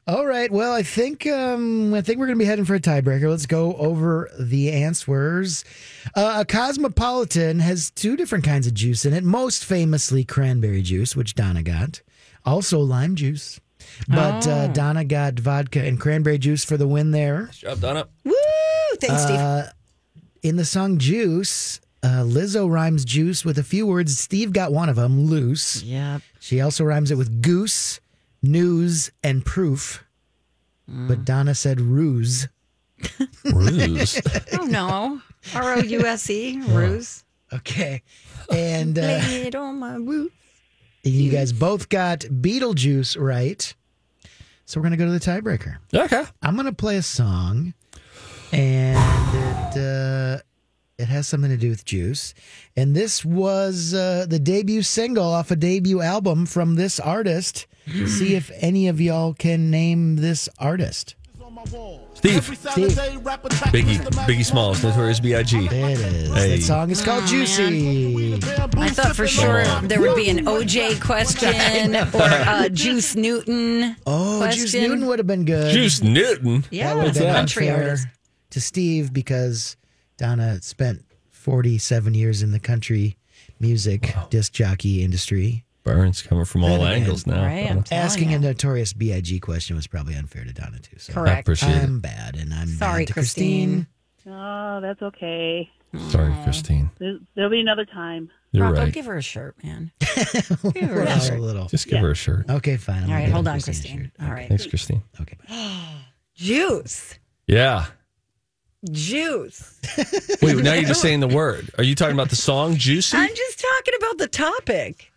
All 0.07 0.25
right. 0.25 0.51
Well, 0.51 0.73
I 0.73 0.81
think 0.83 1.27
um, 1.27 1.93
I 1.93 2.01
think 2.01 2.17
we're 2.19 2.25
going 2.25 2.37
to 2.37 2.43
be 2.43 2.47
heading 2.47 2.65
for 2.65 2.75
a 2.75 2.79
tiebreaker. 2.79 3.29
Let's 3.29 3.45
go 3.45 3.75
over 3.75 4.29
the 4.39 4.71
answers. 4.71 5.63
Uh, 6.15 6.37
a 6.39 6.45
cosmopolitan 6.45 7.59
has 7.59 7.91
two 7.91 8.17
different 8.17 8.43
kinds 8.43 8.65
of 8.65 8.73
juice 8.73 9.05
in 9.05 9.13
it. 9.13 9.23
Most 9.23 9.63
famously, 9.63 10.23
cranberry 10.23 10.81
juice, 10.81 11.15
which 11.15 11.35
Donna 11.35 11.61
got. 11.61 12.01
Also, 12.45 12.79
lime 12.79 13.15
juice. 13.15 13.59
But 14.07 14.47
uh, 14.47 14.67
Donna 14.67 15.05
got 15.05 15.39
vodka 15.39 15.83
and 15.83 15.99
cranberry 15.99 16.39
juice 16.39 16.65
for 16.65 16.77
the 16.77 16.87
win 16.87 17.11
there. 17.11 17.49
Job 17.53 17.79
Donna. 17.79 18.07
Woo! 18.23 18.33
Thanks, 18.99 19.23
Steve. 19.23 19.37
Uh, 19.37 19.63
in 20.43 20.55
the 20.55 20.65
song 20.65 20.97
Juice, 20.97 21.79
uh, 22.03 22.23
Lizzo 22.23 22.69
rhymes 22.69 23.05
juice 23.05 23.45
with 23.45 23.57
a 23.57 23.63
few 23.63 23.85
words. 23.85 24.17
Steve 24.17 24.51
got 24.51 24.73
one 24.73 24.89
of 24.89 24.95
them, 24.95 25.25
loose. 25.25 25.83
Yep. 25.83 26.21
She 26.39 26.59
also 26.59 26.83
rhymes 26.83 27.11
it 27.11 27.15
with 27.17 27.41
goose, 27.41 27.99
news, 28.41 29.11
and 29.23 29.45
proof. 29.45 30.03
Mm. 30.89 31.07
But 31.07 31.25
Donna 31.25 31.55
said 31.55 31.79
ruse. 31.81 32.47
Ruse. 33.45 34.21
Oh 34.53 34.65
no. 34.65 35.21
R 35.55 35.73
O 35.73 35.77
U 35.79 36.05
S 36.05 36.29
E. 36.29 36.61
Ruse. 36.67 37.23
Okay. 37.53 38.01
And 38.51 38.97
uh, 38.99 39.01
Lay 39.01 39.43
it 39.47 39.55
on 39.55 39.79
my 39.79 39.95
roof. 39.95 40.31
you 41.03 41.31
guys 41.31 41.51
both 41.51 41.89
got 41.89 42.19
Beetlejuice 42.19 43.19
right. 43.19 43.73
So 44.65 44.79
we're 44.79 44.83
going 44.87 44.91
to 44.91 44.97
go 44.97 45.05
to 45.05 45.11
the 45.11 45.19
tiebreaker. 45.19 45.77
Okay. 45.93 46.23
I'm 46.41 46.55
going 46.55 46.67
to 46.67 46.73
play 46.73 46.95
a 46.97 47.01
song, 47.01 47.73
and 48.53 49.75
it, 49.75 49.77
uh, 49.77 50.41
it 51.01 51.07
has 51.07 51.27
something 51.27 51.49
to 51.49 51.57
do 51.57 51.69
with 51.69 51.83
juice. 51.83 52.33
And 52.75 52.95
this 52.95 53.25
was 53.25 53.93
uh, 53.93 54.25
the 54.29 54.39
debut 54.39 54.83
single 54.83 55.25
off 55.25 55.51
a 55.51 55.55
debut 55.55 56.01
album 56.01 56.45
from 56.45 56.75
this 56.75 56.99
artist. 56.99 57.67
See 58.05 58.35
if 58.35 58.51
any 58.59 58.87
of 58.87 59.01
y'all 59.01 59.33
can 59.33 59.71
name 59.71 60.17
this 60.17 60.47
artist. 60.59 61.15
Steve. 62.13 62.43
Steve. 62.43 62.89
Biggie. 63.71 63.97
Biggie 64.25 64.45
Smalls. 64.45 64.83
Notorious 64.83 65.19
B.I.G. 65.19 65.65
It 65.65 65.71
is. 65.73 66.33
Hey. 66.33 66.55
That 66.57 66.61
song 66.63 66.89
is 66.91 67.01
called 67.01 67.25
Juicy. 67.25 68.35
I 68.35 68.89
thought 68.89 69.15
for 69.15 69.27
sure 69.27 69.63
there 69.81 69.99
would 69.99 70.15
be 70.15 70.29
an 70.29 70.45
OJ 70.45 71.01
question 71.01 71.95
or 72.15 72.23
uh, 72.23 72.69
Juice 72.69 73.15
Newton. 73.15 73.95
Oh, 74.05 74.49
Juice. 74.49 74.73
Newton 74.73 75.07
would 75.07 75.19
have 75.19 75.27
been 75.27 75.45
good. 75.45 75.73
Juice 75.73 76.01
Newton. 76.01 76.63
Yeah, 76.71 76.87
that 76.87 76.95
would 76.95 77.05
have 77.05 77.09
it's 77.09 77.19
a 77.19 77.23
been 77.23 77.33
country 77.33 77.69
artist. 77.69 78.07
to 78.51 78.61
Steve 78.61 79.13
because 79.13 79.77
Donna 80.21 80.61
spent 80.61 81.03
47 81.31 82.13
years 82.13 82.43
in 82.43 82.51
the 82.51 82.59
country 82.59 83.17
music 83.59 84.13
disc 84.29 84.53
jockey 84.53 85.03
industry. 85.03 85.65
Burns 85.83 86.21
coming 86.21 86.45
from 86.45 86.63
all 86.63 86.69
Then 86.69 86.81
again, 86.81 86.93
angles 87.01 87.25
now. 87.25 87.43
Right, 87.43 87.91
Asking 87.91 88.29
you. 88.29 88.35
a 88.37 88.39
notorious 88.39 88.93
Big 88.93 89.41
question 89.41 89.75
was 89.75 89.87
probably 89.87 90.13
unfair 90.13 90.43
to 90.43 90.53
Donna 90.53 90.77
too. 90.77 90.99
So 90.99 91.11
I 91.11 91.15
Correct. 91.15 91.39
appreciate 91.41 91.75
I'm 91.81 91.99
bad, 91.99 92.35
and 92.35 92.53
I'm 92.53 92.67
Sorry, 92.67 93.01
bad 93.01 93.07
to 93.07 93.13
Christine. 93.13 93.87
Christine. 94.23 94.35
Oh, 94.35 94.79
that's 94.79 95.01
okay. 95.01 95.67
it. 95.91 95.99
Sorry, 96.11 96.31
Christine. 96.43 96.91
There- 96.99 97.17
There'll 97.35 97.49
be 97.49 97.59
another 97.59 97.85
time. 97.85 98.29
You're 98.51 98.65
Rocco, 98.67 98.81
right. 98.83 98.93
give 98.93 99.05
her 99.07 99.17
a 99.17 99.21
shirt, 99.23 99.55
man. 99.63 99.91
Give 99.99 100.89
her 100.89 101.01
a 101.01 101.05
Well, 101.05 101.17
a 101.17 101.21
shirt. 101.21 101.39
little. 101.39 101.65
Just 101.67 101.87
give 101.87 101.99
her 102.01 102.11
a 102.11 102.15
shirt. 102.15 102.47
Okay, 102.49 102.77
fine. 102.77 102.97
I'm 102.97 103.01
All 103.03 103.07
gonna 103.07 103.15
right, 103.15 103.25
give 103.25 103.33
hold 103.33 103.47
on, 103.47 103.53
Christine 103.61 103.71
a 103.73 103.77
Christine. 103.77 104.11
shirt. 104.19 104.27
All 104.27 104.33
right. 104.33 104.47
Thanks, 104.49 104.65
Christine. 104.67 105.03
Okay. 105.21 105.37
bye. 105.49 105.87
Juice. 106.35 107.17
Yeah. 107.47 107.85
Juice. 108.89 109.79
Wait, 110.41 110.57
now 110.57 110.73
you're 110.73 110.83
just 110.87 111.01
saying 111.01 111.19
the 111.19 111.27
word. 111.27 111.69
Are 111.77 111.83
you 111.83 111.95
talking 111.95 112.15
about 112.15 112.29
the 112.29 112.35
song 112.35 112.75
Juicy? 112.75 113.17
I'm 113.17 113.33
just 113.35 113.59
talking 113.59 113.93
about 113.97 114.17
the 114.17 114.27
topic. 114.27 115.11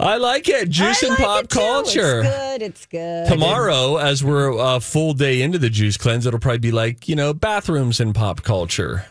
I 0.00 0.16
like 0.16 0.48
it. 0.48 0.68
Juice 0.68 1.02
I 1.02 1.08
and 1.08 1.18
like 1.18 1.26
pop 1.26 1.44
it 1.44 1.50
too. 1.50 1.58
culture. 1.58 2.20
It's 2.20 2.28
good. 2.28 2.62
It's 2.62 2.86
good. 2.86 3.26
Tomorrow, 3.28 3.96
as 3.96 4.22
we're 4.22 4.50
a 4.56 4.78
full 4.78 5.12
day 5.12 5.42
into 5.42 5.58
the 5.58 5.70
juice 5.70 5.96
cleanse, 5.96 6.24
it'll 6.24 6.38
probably 6.38 6.58
be 6.58 6.70
like, 6.70 7.08
you 7.08 7.16
know, 7.16 7.34
bathrooms 7.34 7.98
and 7.98 8.14
pop 8.14 8.42
culture. 8.42 9.06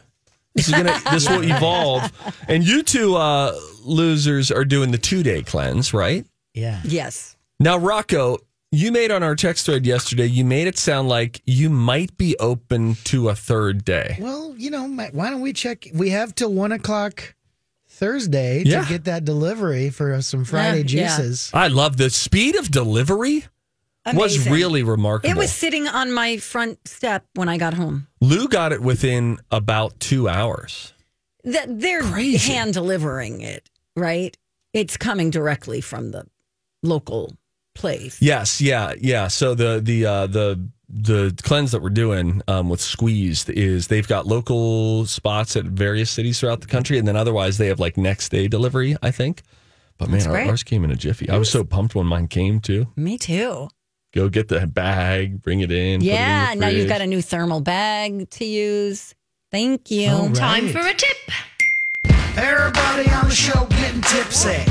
This 0.55 0.69
is 0.69 0.73
gonna 0.73 0.97
this 1.11 1.29
will 1.29 1.43
evolve. 1.43 2.09
And 2.47 2.65
you 2.65 2.83
two 2.83 3.15
uh 3.17 3.59
losers 3.83 4.49
are 4.49 4.63
doing 4.63 4.91
the 4.91 4.97
two 4.97 5.23
day 5.23 5.43
cleanse, 5.43 5.93
right? 5.93 6.25
Yeah. 6.53 6.79
Yes. 6.85 7.35
Now, 7.59 7.77
Rocco, 7.77 8.37
you 8.71 8.91
made 8.91 9.12
on 9.12 9.23
our 9.23 9.36
text 9.36 9.65
thread 9.65 9.86
yesterday, 9.86 10.25
you 10.25 10.43
made 10.43 10.67
it 10.67 10.77
sound 10.77 11.08
like 11.10 11.41
you 11.45 11.69
might 11.69 12.17
be 12.17 12.36
open 12.39 12.95
to 13.06 13.30
a 13.30 13.36
third 13.36 13.86
day. 13.86 14.17
Well, 14.19 14.53
you 14.58 14.69
know, 14.69 14.88
my- 14.88 15.10
why 15.13 15.30
don't 15.30 15.41
we 15.41 15.53
check? 15.53 15.88
We 15.93 16.10
have 16.10 16.36
till 16.36 16.53
one 16.53 16.71
o'clock 16.71 17.36
Thursday 17.89 18.63
Yeah. 18.65 18.84
to 18.84 18.89
get 18.89 19.06
that 19.06 19.25
delivery 19.25 19.89
for 19.89 20.21
some 20.21 20.43
Friday 20.45 20.84
Yeah, 20.88 21.01
yeah. 21.01 21.17
juices. 21.17 21.49
I 21.53 21.67
love 21.67 21.97
the 21.97 22.10
speed 22.10 22.56
of 22.56 22.69
delivery. 22.71 23.45
was 24.13 24.47
really 24.47 24.84
remarkable. 24.84 25.30
It 25.30 25.38
was 25.38 25.51
sitting 25.51 25.86
on 25.86 26.13
my 26.13 26.38
front 26.38 26.88
step 26.88 27.25
when 27.34 27.49
I 27.49 27.58
got 27.58 27.73
home. 27.73 28.08
Lou 28.21 28.47
got 28.47 28.71
it 28.71 28.82
within 28.82 29.38
about 29.51 29.99
two 29.99 30.30
hours. 30.30 30.93
That 31.43 31.82
they're 31.82 32.03
Crazy. 32.03 32.53
hand 32.53 32.73
delivering 32.73 33.41
it, 33.41 33.69
right? 33.97 34.38
It's 34.71 34.95
coming 34.95 35.30
directly 35.30 35.82
from 35.82 36.12
the 36.12 36.25
local 36.82 37.36
place. 37.77 38.21
Yes, 38.21 38.59
yeah, 38.61 38.93
yeah. 38.99 39.27
So 39.27 39.55
the 39.55 39.79
the 39.83 40.05
uh, 40.05 40.27
the 40.27 40.67
the 40.89 41.37
cleanse 41.43 41.71
that 41.73 41.81
we're 41.81 41.89
doing 41.89 42.41
um, 42.47 42.69
with 42.69 42.79
Squeezed 42.81 43.49
is 43.49 43.87
they've 43.87 44.07
got 44.07 44.25
local 44.25 45.05
spots 45.05 45.55
at 45.55 45.65
various 45.65 46.09
cities 46.09 46.39
throughout 46.39 46.61
the 46.61 46.67
country, 46.67 46.97
and 46.97 47.07
then 47.07 47.15
otherwise 47.15 47.57
they 47.57 47.67
have 47.67 47.79
like 47.79 47.97
next 47.97 48.29
day 48.29 48.47
delivery. 48.47 48.95
I 49.01 49.11
think. 49.11 49.41
But 49.97 50.09
man, 50.09 50.27
our- 50.27 50.37
ours 50.41 50.63
came 50.63 50.83
in 50.83 50.91
a 50.91 50.95
jiffy. 50.95 51.29
I 51.29 51.37
was 51.37 51.49
so 51.49 51.63
pumped 51.63 51.95
when 51.95 52.05
mine 52.05 52.27
came 52.27 52.59
too. 52.59 52.87
Me 52.95 53.17
too. 53.17 53.67
Go 54.13 54.29
get 54.29 54.47
the 54.47 54.65
bag, 54.65 55.41
bring 55.41 55.59
it 55.59 55.71
in. 55.71 55.99
put 55.99 56.05
it 56.07 56.09
in 56.09 56.15
Yeah, 56.15 56.53
the 56.55 56.59
now 56.61 56.67
you've 56.69 56.87
got 56.87 57.01
a 57.01 57.07
new 57.07 57.21
thermal 57.21 57.61
bag 57.61 58.29
to 58.31 58.45
use. 58.45 59.13
Thank 59.51 59.91
you. 59.91 60.09
All 60.09 60.31
Time 60.31 60.69
for 60.69 60.79
a 60.79 60.93
tip. 60.93 61.17
Everybody 62.37 63.09
on 63.09 63.27
the 63.27 63.35
show 63.35 63.65
getting 63.65 64.01
tipsy. 64.01 64.63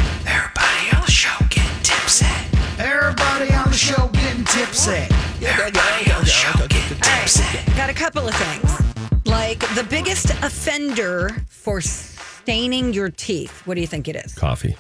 Everybody 2.79 3.53
on 3.55 3.71
the 3.71 3.77
show 3.77 4.09
getting 4.09 4.45
tipsy. 4.45 5.07
Everybody 5.45 6.13
on 6.13 6.21
the 6.21 6.27
show 6.27 6.67
getting 6.69 6.99
tipsy. 7.01 7.73
Got 7.77 7.89
a 7.91 7.95
couple 7.95 8.29
of 8.29 8.35
things. 8.35 9.27
Like 9.27 9.61
the 9.75 9.85
biggest 9.89 10.31
offender 10.43 11.31
for 11.49 11.81
staining 11.81 12.93
your 12.93 13.09
teeth. 13.09 13.67
What 13.67 13.75
do 13.75 13.81
you 13.81 13.87
think 13.87 14.09
it 14.09 14.17
is? 14.17 14.35
coffee. 14.35 14.77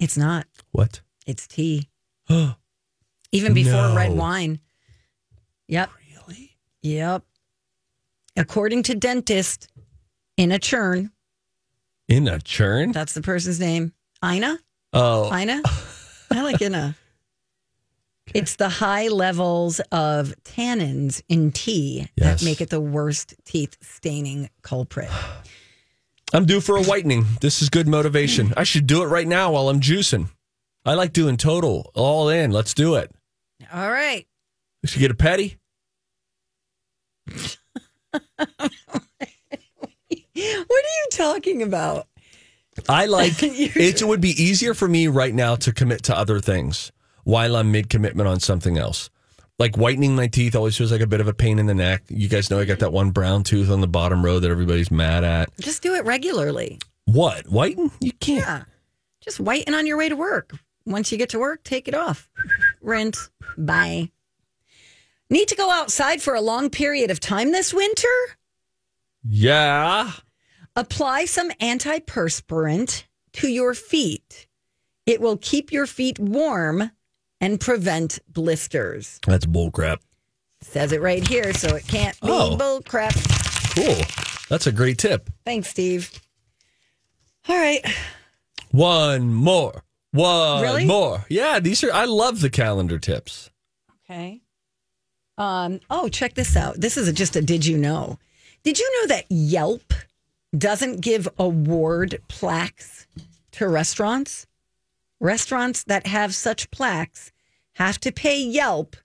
It's 0.00 0.16
not. 0.16 0.46
What? 0.72 1.00
It's 1.26 1.46
tea. 1.46 1.88
Even 3.32 3.54
before 3.54 3.72
No. 3.88 3.94
red 3.96 4.12
wine. 4.12 4.58
Yep. 5.68 5.90
Really? 6.26 6.56
Yep. 6.82 7.22
According 8.36 8.82
to 8.84 8.94
dentist 8.94 9.68
in 10.36 10.50
a 10.52 10.58
churn, 10.58 11.10
In 12.08 12.26
a 12.26 12.40
churn? 12.40 12.90
that's 12.92 13.12
the 13.14 13.22
person's 13.22 13.60
name. 13.60 13.92
Ina? 14.24 14.58
Oh, 14.92 15.32
Ina? 15.36 15.62
I 16.32 16.42
like 16.42 16.60
Ina. 16.62 16.96
It's 18.34 18.56
the 18.56 18.68
high 18.68 19.08
levels 19.08 19.80
of 19.92 20.34
tannins 20.44 21.22
in 21.28 21.52
tea 21.52 22.08
Yes. 22.16 22.40
that 22.40 22.44
make 22.44 22.60
it 22.60 22.70
the 22.70 22.80
worst 22.80 23.34
teeth 23.44 23.76
staining 23.80 24.50
culprit. 24.62 25.10
I'm 26.32 26.44
due 26.46 26.60
for 26.60 26.76
a 26.76 26.82
whitening. 26.82 27.26
This 27.40 27.60
is 27.60 27.68
good 27.70 27.88
motivation. 27.88 28.54
I 28.56 28.62
should 28.62 28.86
do 28.86 29.02
it 29.02 29.06
right 29.06 29.26
now 29.26 29.52
while 29.52 29.68
I'm 29.68 29.80
juicing. 29.80 30.28
I 30.84 30.94
like 30.94 31.12
doing 31.12 31.36
total, 31.36 31.90
all 31.94 32.28
in. 32.28 32.52
Let's 32.52 32.72
do 32.72 32.94
it. 32.94 33.10
All 33.72 33.90
right. 33.90 34.26
We 34.82 34.88
should 34.88 35.00
get 35.00 35.10
a 35.10 35.14
petty. 35.14 35.58
What 40.32 40.84
are 40.84 40.96
you 40.96 41.08
talking 41.12 41.62
about? 41.62 42.06
I 42.88 43.06
like 43.06 43.32
it 43.42 43.76
it 43.76 44.02
would 44.06 44.20
be 44.20 44.30
easier 44.42 44.72
for 44.74 44.88
me 44.88 45.06
right 45.08 45.34
now 45.34 45.54
to 45.56 45.72
commit 45.72 46.02
to 46.04 46.16
other 46.16 46.40
things 46.40 46.92
while 47.24 47.56
I'm 47.56 47.72
mid 47.72 47.88
commitment 47.88 48.28
on 48.28 48.40
something 48.40 48.78
else. 48.78 49.10
Like 49.58 49.76
whitening 49.76 50.16
my 50.16 50.26
teeth 50.26 50.56
always 50.56 50.76
feels 50.76 50.90
like 50.90 51.02
a 51.02 51.06
bit 51.06 51.20
of 51.20 51.28
a 51.28 51.34
pain 51.34 51.58
in 51.58 51.66
the 51.66 51.74
neck. 51.74 52.02
You 52.08 52.28
guys 52.28 52.50
know 52.50 52.58
I 52.58 52.64
got 52.64 52.78
that 52.78 52.92
one 52.92 53.10
brown 53.10 53.44
tooth 53.44 53.70
on 53.70 53.82
the 53.82 53.86
bottom 53.86 54.24
row 54.24 54.38
that 54.40 54.50
everybody's 54.50 54.90
mad 54.90 55.22
at. 55.22 55.50
Just 55.60 55.82
do 55.82 55.94
it 55.94 56.04
regularly. 56.06 56.78
What? 57.04 57.46
Whiten? 57.46 57.90
You 58.00 58.12
can't. 58.12 58.46
Yeah. 58.46 58.62
Just 59.20 59.38
whiten 59.38 59.74
on 59.74 59.86
your 59.86 59.98
way 59.98 60.08
to 60.08 60.16
work. 60.16 60.52
Once 60.86 61.12
you 61.12 61.18
get 61.18 61.28
to 61.30 61.38
work, 61.38 61.62
take 61.62 61.88
it 61.88 61.94
off. 61.94 62.30
Rinse. 62.80 63.30
Bye. 63.58 64.10
Need 65.28 65.48
to 65.48 65.54
go 65.56 65.70
outside 65.70 66.22
for 66.22 66.34
a 66.34 66.40
long 66.40 66.70
period 66.70 67.10
of 67.10 67.20
time 67.20 67.52
this 67.52 67.74
winter? 67.74 68.08
Yeah. 69.22 70.10
Apply 70.74 71.26
some 71.26 71.50
antiperspirant 71.60 73.04
to 73.34 73.48
your 73.48 73.74
feet. 73.74 74.46
It 75.04 75.20
will 75.20 75.36
keep 75.36 75.70
your 75.70 75.86
feet 75.86 76.18
warm 76.18 76.90
and 77.40 77.60
prevent 77.60 78.18
blisters. 78.28 79.18
That's 79.26 79.46
bullcrap. 79.46 79.98
Says 80.62 80.92
it 80.92 81.00
right 81.00 81.26
here, 81.26 81.52
so 81.54 81.74
it 81.76 81.86
can't 81.88 82.18
be 82.20 82.28
Oh. 82.30 82.56
bull 82.56 82.82
crap. 82.82 83.14
Cool. 83.74 83.96
That's 84.48 84.66
a 84.66 84.72
great 84.72 84.98
tip. 84.98 85.30
Thanks, 85.44 85.68
Steve. 85.68 86.10
All 87.48 87.56
right. 87.56 87.84
One 88.70 89.32
more. 89.32 89.84
One 90.12 90.62
Really? 90.62 90.84
more. 90.84 91.24
Yeah, 91.28 91.60
these 91.60 91.82
are 91.84 91.92
I 91.92 92.04
love 92.04 92.40
the 92.40 92.50
calendar 92.50 92.98
tips. 92.98 93.50
Okay. 94.04 94.40
Um, 95.38 95.80
oh, 95.88 96.08
check 96.08 96.34
this 96.34 96.56
out. 96.56 96.80
This 96.80 96.96
is 96.96 97.08
a, 97.08 97.12
just 97.12 97.36
a 97.36 97.42
did 97.42 97.64
you 97.64 97.78
know? 97.78 98.18
Did 98.62 98.78
you 98.78 99.00
know 99.00 99.06
that 99.14 99.24
Yelp 99.30 99.94
doesn't 100.56 101.00
give 101.00 101.28
award 101.38 102.20
plaques 102.28 103.06
to 103.52 103.68
restaurants? 103.68 104.46
Restaurants 105.20 105.84
that 105.84 106.06
have 106.06 106.34
such 106.34 106.70
plaques 106.70 107.30
have 107.74 108.00
to 108.00 108.10
pay 108.10 108.42
Yelp 108.42 108.96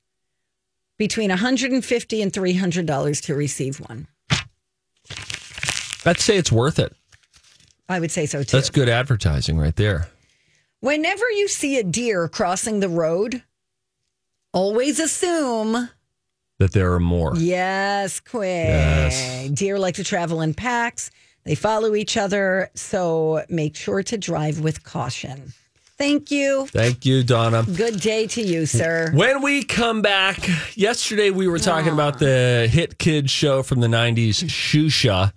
between 0.97 1.29
150 1.29 2.21
and 2.21 2.31
$300 2.31 3.21
to 3.23 3.35
receive 3.35 3.79
one. 3.81 4.07
I'd 6.05 6.19
say 6.19 6.37
it's 6.37 6.51
worth 6.51 6.79
it. 6.79 6.95
I 7.89 7.99
would 7.99 8.11
say 8.11 8.25
so 8.25 8.43
too. 8.43 8.57
That's 8.57 8.69
good 8.69 8.89
advertising 8.89 9.57
right 9.57 9.75
there. 9.75 10.07
Whenever 10.79 11.29
you 11.31 11.47
see 11.47 11.77
a 11.77 11.83
deer 11.83 12.27
crossing 12.27 12.79
the 12.79 12.89
road, 12.89 13.43
always 14.53 14.99
assume 14.99 15.89
That 16.59 16.71
there 16.71 16.93
are 16.93 16.99
more. 16.99 17.35
Yes, 17.35 18.19
quick. 18.19 18.67
Yes. 18.67 19.49
Deer 19.49 19.77
like 19.77 19.95
to 19.95 20.03
travel 20.03 20.41
in 20.41 20.53
packs. 20.53 21.11
They 21.43 21.55
follow 21.55 21.95
each 21.95 22.15
other. 22.17 22.71
So 22.75 23.43
make 23.49 23.75
sure 23.75 24.01
to 24.03 24.17
drive 24.17 24.61
with 24.61 24.83
caution. 24.83 25.53
Thank 25.97 26.29
you. 26.29 26.67
Thank 26.67 27.05
you, 27.05 27.23
Donna. 27.23 27.63
Good 27.63 28.01
day 28.01 28.27
to 28.27 28.41
you, 28.41 28.65
sir. 28.65 29.11
When 29.13 29.41
we 29.41 29.63
come 29.63 30.01
back, 30.01 30.49
yesterday 30.75 31.29
we 31.29 31.47
were 31.47 31.59
talking 31.59 31.91
ah. 31.91 31.93
about 31.93 32.19
the 32.19 32.67
hit 32.69 32.97
kids 32.97 33.31
show 33.31 33.63
from 33.63 33.79
the 33.79 33.87
90s, 33.87 34.43
Shusha. 34.43 35.31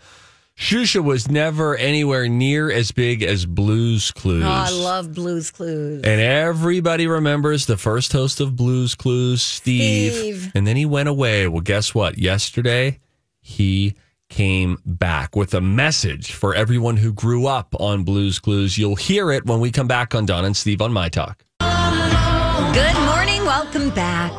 Shusha 0.57 1.05
was 1.05 1.31
never 1.31 1.77
anywhere 1.77 2.29
near 2.29 2.69
as 2.69 2.91
big 2.91 3.23
as 3.23 3.47
Blues 3.47 4.11
Clues. 4.11 4.43
Oh, 4.43 4.49
I 4.49 4.71
love 4.71 5.15
Blues 5.15 5.53
Clues. 5.53 6.03
and 6.03 6.21
everybody 6.21 7.07
remembers 7.07 7.67
the 7.67 7.77
first 7.77 8.13
host 8.13 8.41
of 8.41 8.57
Blues 8.57 8.97
Clues, 8.97 9.41
Steve. 9.41 10.13
Steve. 10.13 10.53
And 10.57 10.67
then 10.67 10.75
he 10.75 10.85
went 10.85 11.09
away. 11.09 11.47
Well, 11.47 11.61
guess 11.61 11.95
what? 11.95 12.19
Yesterday, 12.19 12.99
he 13.41 13.95
came 14.29 14.79
back 14.85 15.35
with 15.35 15.55
a 15.55 15.61
message 15.61 16.33
for 16.33 16.55
everyone 16.55 16.97
who 16.97 17.13
grew 17.13 17.47
up 17.47 17.75
on 17.81 18.05
Blues 18.05 18.39
Clues. 18.39 18.79
You'll 18.79 18.97
hear 18.97 19.31
it 19.31 19.47
when 19.47 19.61
we 19.61 19.71
come 19.71 19.89
back 19.89 20.15
on 20.15 20.27
Don 20.27 20.45
and 20.45 20.57
Steve 20.57 20.83
on 20.83 20.93
My 20.93 21.09
Talk. 21.09 21.45
Good 21.61 22.95
morning. 23.07 23.45
Welcome 23.45 23.91
back. 23.91 24.33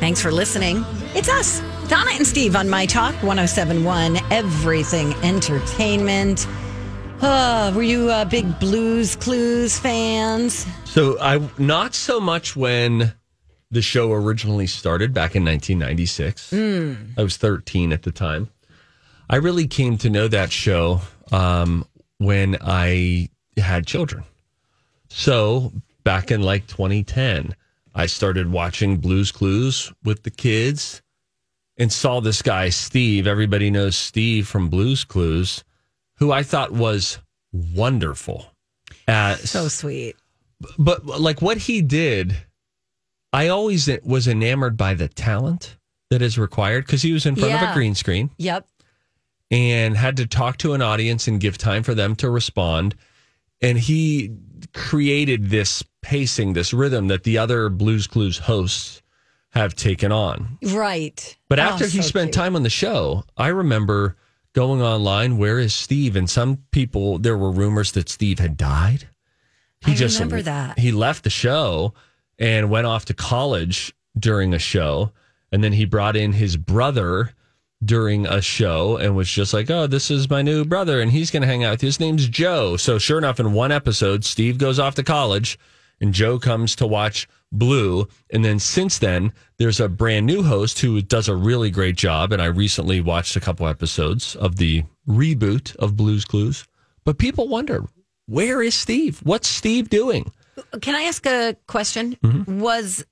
Thanks 0.00 0.20
for 0.20 0.32
listening. 0.32 0.84
It's 1.14 1.28
us, 1.28 1.60
Donna 1.88 2.10
and 2.14 2.26
Steve 2.26 2.56
on 2.56 2.68
My 2.68 2.86
Talk 2.86 3.14
1071, 3.22 4.18
Everything 4.30 5.12
Entertainment. 5.22 6.46
Uh, 7.20 7.72
were 7.74 7.82
you 7.82 8.10
uh, 8.10 8.24
big 8.24 8.58
Blues 8.58 9.14
Clues 9.16 9.78
fans? 9.78 10.66
So 10.84 11.20
I 11.20 11.40
not 11.58 11.94
so 11.94 12.18
much 12.18 12.56
when 12.56 13.12
the 13.70 13.80
show 13.82 14.12
originally 14.12 14.66
started 14.66 15.14
back 15.14 15.36
in 15.36 15.44
1996. 15.44 16.52
I 16.52 17.22
was 17.22 17.36
13 17.36 17.92
at 17.92 18.02
the 18.02 18.10
time. 18.12 18.50
I 19.32 19.36
really 19.36 19.66
came 19.66 19.96
to 19.98 20.10
know 20.10 20.28
that 20.28 20.52
show 20.52 21.00
um, 21.32 21.86
when 22.18 22.58
I 22.60 23.30
had 23.56 23.86
children. 23.86 24.24
So 25.08 25.72
back 26.04 26.30
in 26.30 26.42
like 26.42 26.66
2010, 26.66 27.56
I 27.94 28.06
started 28.06 28.52
watching 28.52 28.98
Blues 28.98 29.32
Clues 29.32 29.90
with 30.04 30.22
the 30.22 30.30
kids 30.30 31.00
and 31.78 31.90
saw 31.90 32.20
this 32.20 32.42
guy, 32.42 32.68
Steve. 32.68 33.26
Everybody 33.26 33.70
knows 33.70 33.96
Steve 33.96 34.46
from 34.46 34.68
Blues 34.68 35.02
Clues, 35.02 35.64
who 36.16 36.30
I 36.30 36.42
thought 36.42 36.70
was 36.70 37.18
wonderful. 37.52 38.52
So 39.40 39.68
sweet. 39.68 40.14
but 40.78 41.06
like 41.06 41.40
what 41.40 41.56
he 41.56 41.80
did, 41.80 42.36
I 43.32 43.48
always 43.48 43.88
was 44.04 44.28
enamored 44.28 44.76
by 44.76 44.92
the 44.92 45.08
talent 45.08 45.78
that 46.12 46.20
is 46.20 46.38
required 46.38 46.84
because 46.84 47.00
he 47.00 47.12
was 47.14 47.24
in 47.24 47.34
front 47.34 47.54
of 47.54 47.70
a 47.70 47.72
green 47.72 47.94
screen 47.94 48.28
Yep. 48.36 48.66
And 49.52 49.96
had 49.96 50.16
to 50.16 50.26
talk 50.26 50.56
to 50.56 50.72
an 50.72 50.80
audience 50.82 51.28
and 51.28 51.38
give 51.40 51.58
time 51.58 51.82
for 51.82 51.94
them 51.94 52.16
to 52.16 52.30
respond. 52.30 52.94
And 53.60 53.78
he 53.78 54.34
created 54.74 55.50
this 55.50 55.84
pacing, 56.00 56.54
this 56.54 56.72
rhythm 56.72 57.06
that 57.08 57.22
the 57.22 57.38
other 57.38 57.68
Blues 57.68 58.06
Clues 58.06 58.38
hosts 58.38 59.02
have 59.50 59.76
taken 59.76 60.10
on. 60.10 60.58
Right. 60.64 61.36
But 61.48 61.58
Oh, 61.58 61.62
after 61.62 61.86
he 61.86 61.98
so 61.98 62.08
spent 62.08 62.28
cute. 62.28 62.34
time 62.34 62.56
on 62.56 62.62
the 62.62 62.70
show, 62.70 63.24
I 63.36 63.48
remember 63.48 64.16
going 64.54 64.80
online, 64.82 65.36
where 65.36 65.58
is 65.58 65.74
Steve? 65.74 66.16
And 66.16 66.28
some 66.28 66.58
people, 66.72 67.18
there 67.18 67.36
were 67.36 67.52
rumors 67.52 67.92
that 67.92 68.08
Steve 68.08 68.38
had 68.38 68.56
died. 68.56 69.08
I 69.84 69.92
remember 69.94 70.42
that. 70.42 70.78
He 70.78 70.92
left 70.92 71.24
the 71.24 71.30
show 71.30 71.92
and 72.38 72.70
went 72.70 72.86
off 72.86 73.04
to 73.06 73.14
college 73.14 73.92
during 74.18 74.54
a 74.54 74.58
show, 74.58 75.12
and 75.50 75.62
then 75.62 75.72
he 75.72 75.84
brought 75.84 76.16
in 76.16 76.32
his 76.32 76.56
brother 76.56 77.34
during 77.84 78.26
a 78.26 78.40
show 78.40 78.96
and 78.96 79.16
was 79.16 79.28
just 79.28 79.52
like, 79.52 79.70
"Oh, 79.70 79.86
this 79.86 80.10
is 80.10 80.28
my 80.30 80.42
new 80.42 80.64
brother, 80.64 81.00
and 81.00 81.10
he's 81.10 81.30
going 81.30 81.42
to 81.42 81.46
hang 81.48 81.64
out 81.64 81.72
with 81.72 81.82
you. 81.82 81.88
His 81.88 82.00
name's 82.00 82.28
Joe." 82.28 82.76
So 82.76 82.98
sure 82.98 83.18
enough, 83.18 83.40
in 83.40 83.52
one 83.52 83.72
episode, 83.72 84.24
Steve 84.24 84.58
goes 84.58 84.78
off 84.78 84.94
to 84.96 85.02
college, 85.02 85.58
and 86.00 86.12
Joe 86.14 86.38
comes 86.38 86.76
to 86.76 86.86
watch 86.86 87.28
Blue. 87.52 88.08
And 88.30 88.44
then 88.44 88.58
since 88.58 88.98
then, 88.98 89.32
there's 89.58 89.78
a 89.80 89.88
brand 89.88 90.26
new 90.26 90.42
host 90.42 90.80
who 90.80 91.02
does 91.02 91.28
a 91.28 91.34
really 91.36 91.70
great 91.70 91.96
job. 91.96 92.32
And 92.32 92.40
I 92.40 92.46
recently 92.46 93.00
watched 93.00 93.36
a 93.36 93.40
couple 93.40 93.66
episodes 93.68 94.34
of 94.36 94.56
the 94.56 94.84
reboot 95.06 95.76
of 95.76 95.96
Blue's 95.96 96.24
Clues. 96.24 96.66
But 97.04 97.18
people 97.18 97.48
wonder, 97.48 97.84
where 98.26 98.62
is 98.62 98.74
Steve? 98.74 99.20
What's 99.22 99.48
Steve 99.48 99.90
doing? 99.90 100.32
Can 100.80 100.94
I 100.94 101.02
ask 101.02 101.26
a 101.26 101.56
question? 101.66 102.16
Mm-hmm. 102.22 102.60
Was 102.60 103.04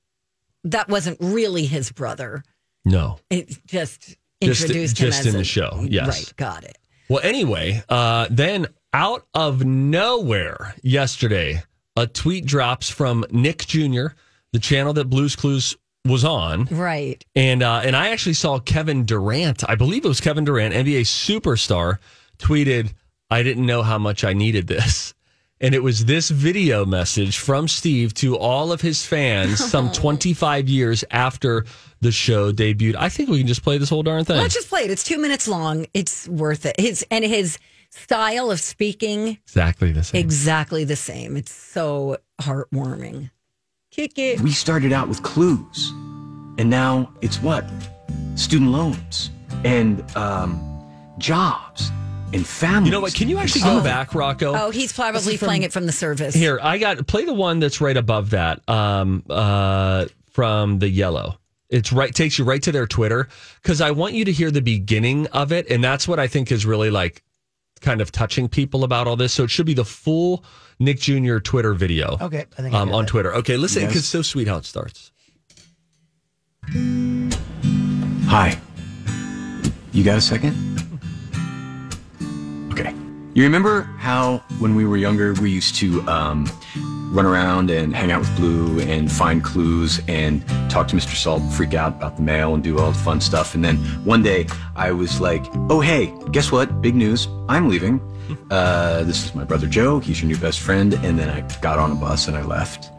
that 0.64 0.88
wasn't 0.88 1.18
really 1.20 1.66
his 1.66 1.90
brother? 1.92 2.42
No. 2.85 3.18
It 3.30 3.48
just 3.66 4.00
Just- 4.00 4.16
introduced 4.40 4.96
just 4.96 5.22
him 5.22 5.29
as 5.29 5.35
in 5.35 5.35
a- 5.35 5.38
the 5.38 5.44
show, 5.44 5.85
yes. 5.88 6.09
Right, 6.09 6.33
got 6.37 6.64
it. 6.64 6.79
Well, 7.09 7.20
anyway, 7.22 7.83
uh, 7.88 8.29
then 8.31 8.66
out 8.92 9.26
of 9.35 9.64
nowhere 9.64 10.74
yesterday, 10.83 11.62
a 11.96 12.07
tweet 12.07 12.46
drops 12.46 12.88
from 12.88 13.24
Nick 13.31 13.66
Jr., 13.66 14.09
the 14.53 14.59
channel 14.61 14.92
that 14.94 15.07
Blues 15.11 15.37
Clues 15.37 15.76
was 16.05 16.24
on. 16.24 16.64
Right. 16.70 17.24
And 17.35 17.62
uh, 17.62 17.83
and 17.85 17.94
I 17.94 18.09
actually 18.11 18.35
saw 18.35 18.59
Kevin 18.59 19.05
Durant, 19.05 19.68
I 19.68 19.74
believe 19.74 20.05
it 20.05 20.09
was 20.09 20.20
Kevin 20.20 20.44
Durant, 20.44 20.74
NBA 20.74 21.03
superstar, 21.03 21.98
tweeted, 22.38 22.92
I 23.31 23.42
didn't 23.42 23.66
know 23.66 23.83
how 23.83 23.98
much 23.98 24.24
I 24.24 24.33
needed 24.33 24.66
this. 24.66 25.14
And 25.62 25.75
it 25.75 25.83
was 25.83 26.07
this 26.07 26.31
video 26.31 26.87
message 26.87 27.38
from 27.38 27.68
Steve 27.68 28.14
to 28.14 28.38
all 28.38 28.73
of 28.73 28.81
his 28.81 29.05
fans 29.05 29.62
some 29.70 29.92
25 29.92 30.70
years 30.70 31.05
after 31.11 31.66
the 32.01 32.11
show 32.11 32.51
debuted. 32.51 32.96
I 32.96 33.11
think 33.11 33.29
we 33.29 33.38
can 33.38 33.46
just 33.46 33.62
play 33.62 33.77
this 33.77 33.90
whole 33.90 34.03
darn 34.03 34.25
thing. 34.25 34.38
Let's 34.38 34.55
just 34.55 34.70
play 34.70 34.85
it. 34.85 34.90
It's 34.90 35.05
two 35.05 35.18
minutes 35.18 35.46
long. 35.46 35.87
It's 35.92 36.27
worth 36.29 36.64
it. 36.64 36.81
His 36.81 37.05
and 37.11 37.25
his 37.25 37.59
style 37.90 38.51
of 38.51 38.59
speaking 38.59 39.38
exactly 39.44 39.92
the 39.92 40.03
same. 40.03 40.20
exactly 40.20 40.85
the 40.85 40.96
same. 40.96 41.37
It's 41.37 41.53
so 41.53 42.16
heartwarming. 42.40 43.31
Kick 43.90 44.18
it. 44.18 44.40
We 44.40 44.53
started 44.53 44.92
out 44.92 45.09
with 45.09 45.23
clues, 45.23 45.90
and 46.59 46.70
now 46.70 47.12
it's 47.20 47.42
what? 47.42 47.68
Student 48.35 48.70
loans 48.70 49.31
and 49.64 50.05
um, 50.16 50.87
jobs 51.18 51.90
and 52.33 52.47
families. 52.47 52.87
You 52.87 52.93
know 52.93 53.01
what? 53.01 53.14
Can 53.14 53.29
you 53.29 53.38
actually 53.38 53.62
go 53.62 53.79
Oh. 53.79 53.83
back, 53.83 54.14
Rocco? 54.14 54.55
Oh, 54.55 54.71
he's 54.71 54.93
probably 54.93 55.37
from- 55.37 55.47
playing 55.47 55.62
it 55.62 55.73
from 55.73 55.87
the 55.87 55.93
service. 55.93 56.35
Here, 56.35 56.59
I 56.62 56.79
got 56.79 57.07
play 57.07 57.25
the 57.25 57.35
one 57.35 57.61
that's 57.61 57.81
right 57.81 57.97
above 57.97 58.31
that. 58.31 58.66
Um, 58.69 59.23
uh, 59.29 60.07
from 60.33 60.79
the 60.79 60.88
yellow. 60.88 61.38
It's 61.69 61.93
right 61.93 62.14
takes 62.14 62.38
you 62.38 62.45
right 62.45 62.62
to 62.62 62.73
their 62.73 62.87
Twitter 62.87 63.29
because 63.62 63.81
I 63.81 63.90
want 63.93 64.14
you 64.14 64.25
to 64.25 64.33
hear 64.33 64.51
the 64.51 64.62
beginning 64.62 65.27
of 65.29 65.53
it, 65.53 65.69
and 65.71 65.83
that's 65.85 66.09
what 66.09 66.19
I 66.19 66.27
think 66.27 66.51
is 66.51 66.64
really 66.66 66.90
like 66.90 67.23
kind 67.81 68.01
of 68.01 68.11
touching 68.12 68.49
people 68.49 68.85
about 68.85 69.07
all 69.07 69.16
this. 69.16 69.33
So 69.33 69.45
it 69.45 69.51
should 69.51 69.66
be 69.66 69.75
the 69.75 69.85
full 69.85 70.45
Nick 70.79 70.99
Jr. 71.01 71.38
Twitter 71.38 71.75
video. 71.75 72.16
Okay, 72.21 72.45
I 72.59 72.62
think 72.62 72.75
I 72.75 72.81
um, 72.81 72.88
got 72.88 72.95
on 72.97 73.05
it. 73.05 73.09
Twitter. 73.09 73.35
Okay, 73.37 73.57
listen, 73.57 73.83
because 73.83 73.99
it's 73.99 74.07
so 74.09 74.23
sweet 74.23 74.49
how 74.49 74.57
it 74.57 74.64
starts. 74.64 75.12
Hi. 78.29 78.59
You 79.93 80.05
got 80.05 80.19
a 80.19 80.21
second? 80.21 80.80
Okay. 83.40 83.46
You 83.46 83.48
remember 83.48 83.85
how 83.96 84.42
when 84.59 84.74
we 84.74 84.85
were 84.85 84.98
younger 84.98 85.33
we 85.33 85.50
used 85.50 85.74
to 85.76 86.07
um, 86.07 86.46
run 87.11 87.24
around 87.24 87.70
and 87.70 87.96
hang 87.96 88.12
out 88.12 88.20
with 88.20 88.37
Blue 88.37 88.81
and 88.81 89.11
find 89.11 89.42
clues 89.42 89.98
and 90.09 90.46
talk 90.68 90.88
to 90.88 90.96
Mr. 90.96 91.16
Salt, 91.16 91.42
freak 91.55 91.72
out 91.72 91.94
about 91.94 92.16
the 92.16 92.22
mail 92.22 92.53
and 92.53 92.62
do 92.62 92.79
all 92.79 92.92
the 92.92 92.98
fun 92.98 93.18
stuff. 93.18 93.55
And 93.55 93.64
then 93.64 93.79
one 94.05 94.22
day 94.22 94.46
I 94.76 94.92
was 94.92 95.22
like, 95.22 95.46
oh, 95.70 95.81
hey, 95.81 96.14
guess 96.33 96.53
what? 96.53 96.83
Big 96.83 96.94
news. 96.94 97.29
I'm 97.48 97.68
leaving. 97.68 98.00
Uh, 98.48 99.03
this 99.03 99.24
is 99.24 99.35
my 99.35 99.42
brother 99.42 99.66
Joe. 99.66 99.98
He's 99.98 100.20
your 100.22 100.29
new 100.29 100.37
best 100.37 100.61
friend. 100.61 100.94
And 100.94 101.18
then 101.18 101.29
I 101.29 101.40
got 101.61 101.81
on 101.81 101.90
a 101.90 101.96
bus 101.96 102.29
and 102.29 102.37
I 102.37 102.42
left. 102.42 102.92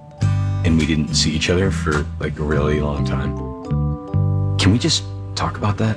And 0.66 0.78
we 0.78 0.86
didn't 0.86 1.16
see 1.16 1.32
each 1.32 1.50
other 1.50 1.72
for 1.72 2.06
like 2.20 2.38
a 2.38 2.44
really 2.44 2.82
long 2.82 3.06
time. 3.06 3.38
Can 4.58 4.74
we 4.74 4.78
just 4.78 5.06
talk 5.36 5.56
about 5.56 5.78
that? 5.78 5.96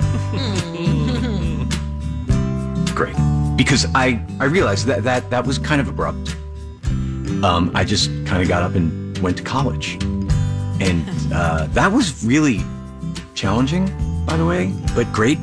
Great. 2.95 3.17
Because 3.57 3.87
I, 3.95 4.21
I 4.41 4.47
realized 4.47 4.87
that, 4.87 5.05
that 5.05 5.31
that 5.31 5.47
was 5.47 5.59
kind 5.59 5.81
of 5.81 5.89
abrupt. 5.89 6.37
Um, 7.43 7.71
I 7.75 7.85
just 7.85 8.09
kind 8.27 8.43
of 8.43 8.49
got 8.49 8.63
up 8.63 8.75
and 8.75 9.17
went 9.19 9.37
to 9.37 9.43
college. 9.43 9.95
And 10.81 11.09
uh, 11.33 11.67
that 11.71 11.93
was 11.93 12.25
really 12.25 12.61
challenging, 13.35 13.87
by 14.27 14.37
the 14.37 14.45
way, 14.45 14.73
but 14.95 15.11
great 15.13 15.39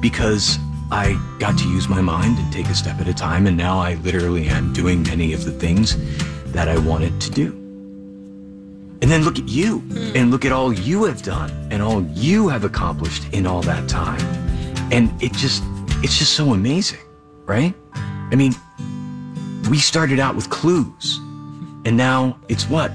because 0.00 0.58
I 0.90 1.18
got 1.38 1.58
to 1.58 1.68
use 1.68 1.88
my 1.88 2.00
mind 2.00 2.38
and 2.38 2.52
take 2.52 2.66
a 2.66 2.74
step 2.74 3.00
at 3.00 3.08
a 3.08 3.14
time. 3.14 3.46
And 3.46 3.56
now 3.56 3.78
I 3.78 3.94
literally 3.94 4.48
am 4.48 4.72
doing 4.72 5.02
many 5.02 5.32
of 5.32 5.44
the 5.44 5.50
things 5.50 5.96
that 6.52 6.68
I 6.68 6.78
wanted 6.78 7.20
to 7.22 7.30
do. 7.30 7.46
And 9.02 9.10
then 9.10 9.22
look 9.22 9.38
at 9.38 9.48
you 9.48 9.82
and 10.14 10.30
look 10.30 10.44
at 10.44 10.52
all 10.52 10.72
you 10.72 11.04
have 11.04 11.22
done 11.22 11.50
and 11.70 11.82
all 11.82 12.02
you 12.14 12.48
have 12.48 12.64
accomplished 12.64 13.24
in 13.32 13.46
all 13.46 13.60
that 13.62 13.88
time. 13.88 14.20
And 14.92 15.10
it 15.22 15.32
just, 15.32 15.62
it's 16.02 16.18
just 16.18 16.32
so 16.34 16.52
amazing, 16.54 17.00
right? 17.46 17.74
I 17.94 18.34
mean, 18.34 18.54
we 19.70 19.78
started 19.78 20.18
out 20.18 20.34
with 20.34 20.50
clues 20.50 21.18
and 21.84 21.96
now 21.96 22.38
it's 22.48 22.68
what? 22.68 22.92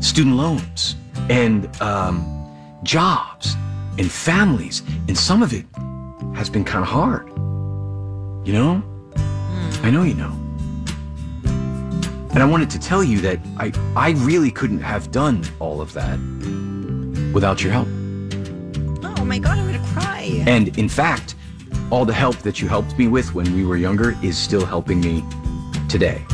Student 0.00 0.36
loans 0.36 0.96
and 1.28 1.68
um, 1.82 2.24
jobs 2.82 3.54
and 3.98 4.10
families. 4.10 4.82
And 5.08 5.16
some 5.16 5.42
of 5.42 5.52
it 5.52 5.66
has 6.34 6.48
been 6.48 6.64
kind 6.64 6.82
of 6.82 6.88
hard. 6.88 7.28
You 8.46 8.52
know? 8.52 8.82
I 9.82 9.90
know 9.90 10.02
you 10.04 10.14
know. 10.14 10.38
And 12.34 12.42
I 12.42 12.46
wanted 12.46 12.70
to 12.70 12.78
tell 12.78 13.04
you 13.04 13.20
that 13.20 13.38
I, 13.58 13.72
I 13.96 14.10
really 14.10 14.50
couldn't 14.50 14.80
have 14.80 15.10
done 15.10 15.44
all 15.58 15.80
of 15.80 15.92
that 15.92 16.18
without 17.34 17.62
your 17.62 17.72
help. 17.72 17.88
Oh 19.04 19.24
my 19.24 19.38
god, 19.38 19.58
I'm 19.58 19.66
gonna 19.66 19.86
cry. 19.92 20.42
And 20.46 20.76
in 20.78 20.88
fact, 20.88 21.34
all 21.92 22.06
the 22.06 22.12
help 22.12 22.36
that 22.38 22.58
you 22.58 22.66
helped 22.66 22.96
me 22.98 23.06
with 23.06 23.34
when 23.34 23.54
we 23.54 23.66
were 23.66 23.76
younger 23.76 24.16
is 24.22 24.38
still 24.38 24.64
helping 24.64 24.98
me 24.98 25.22
today, 25.90 26.24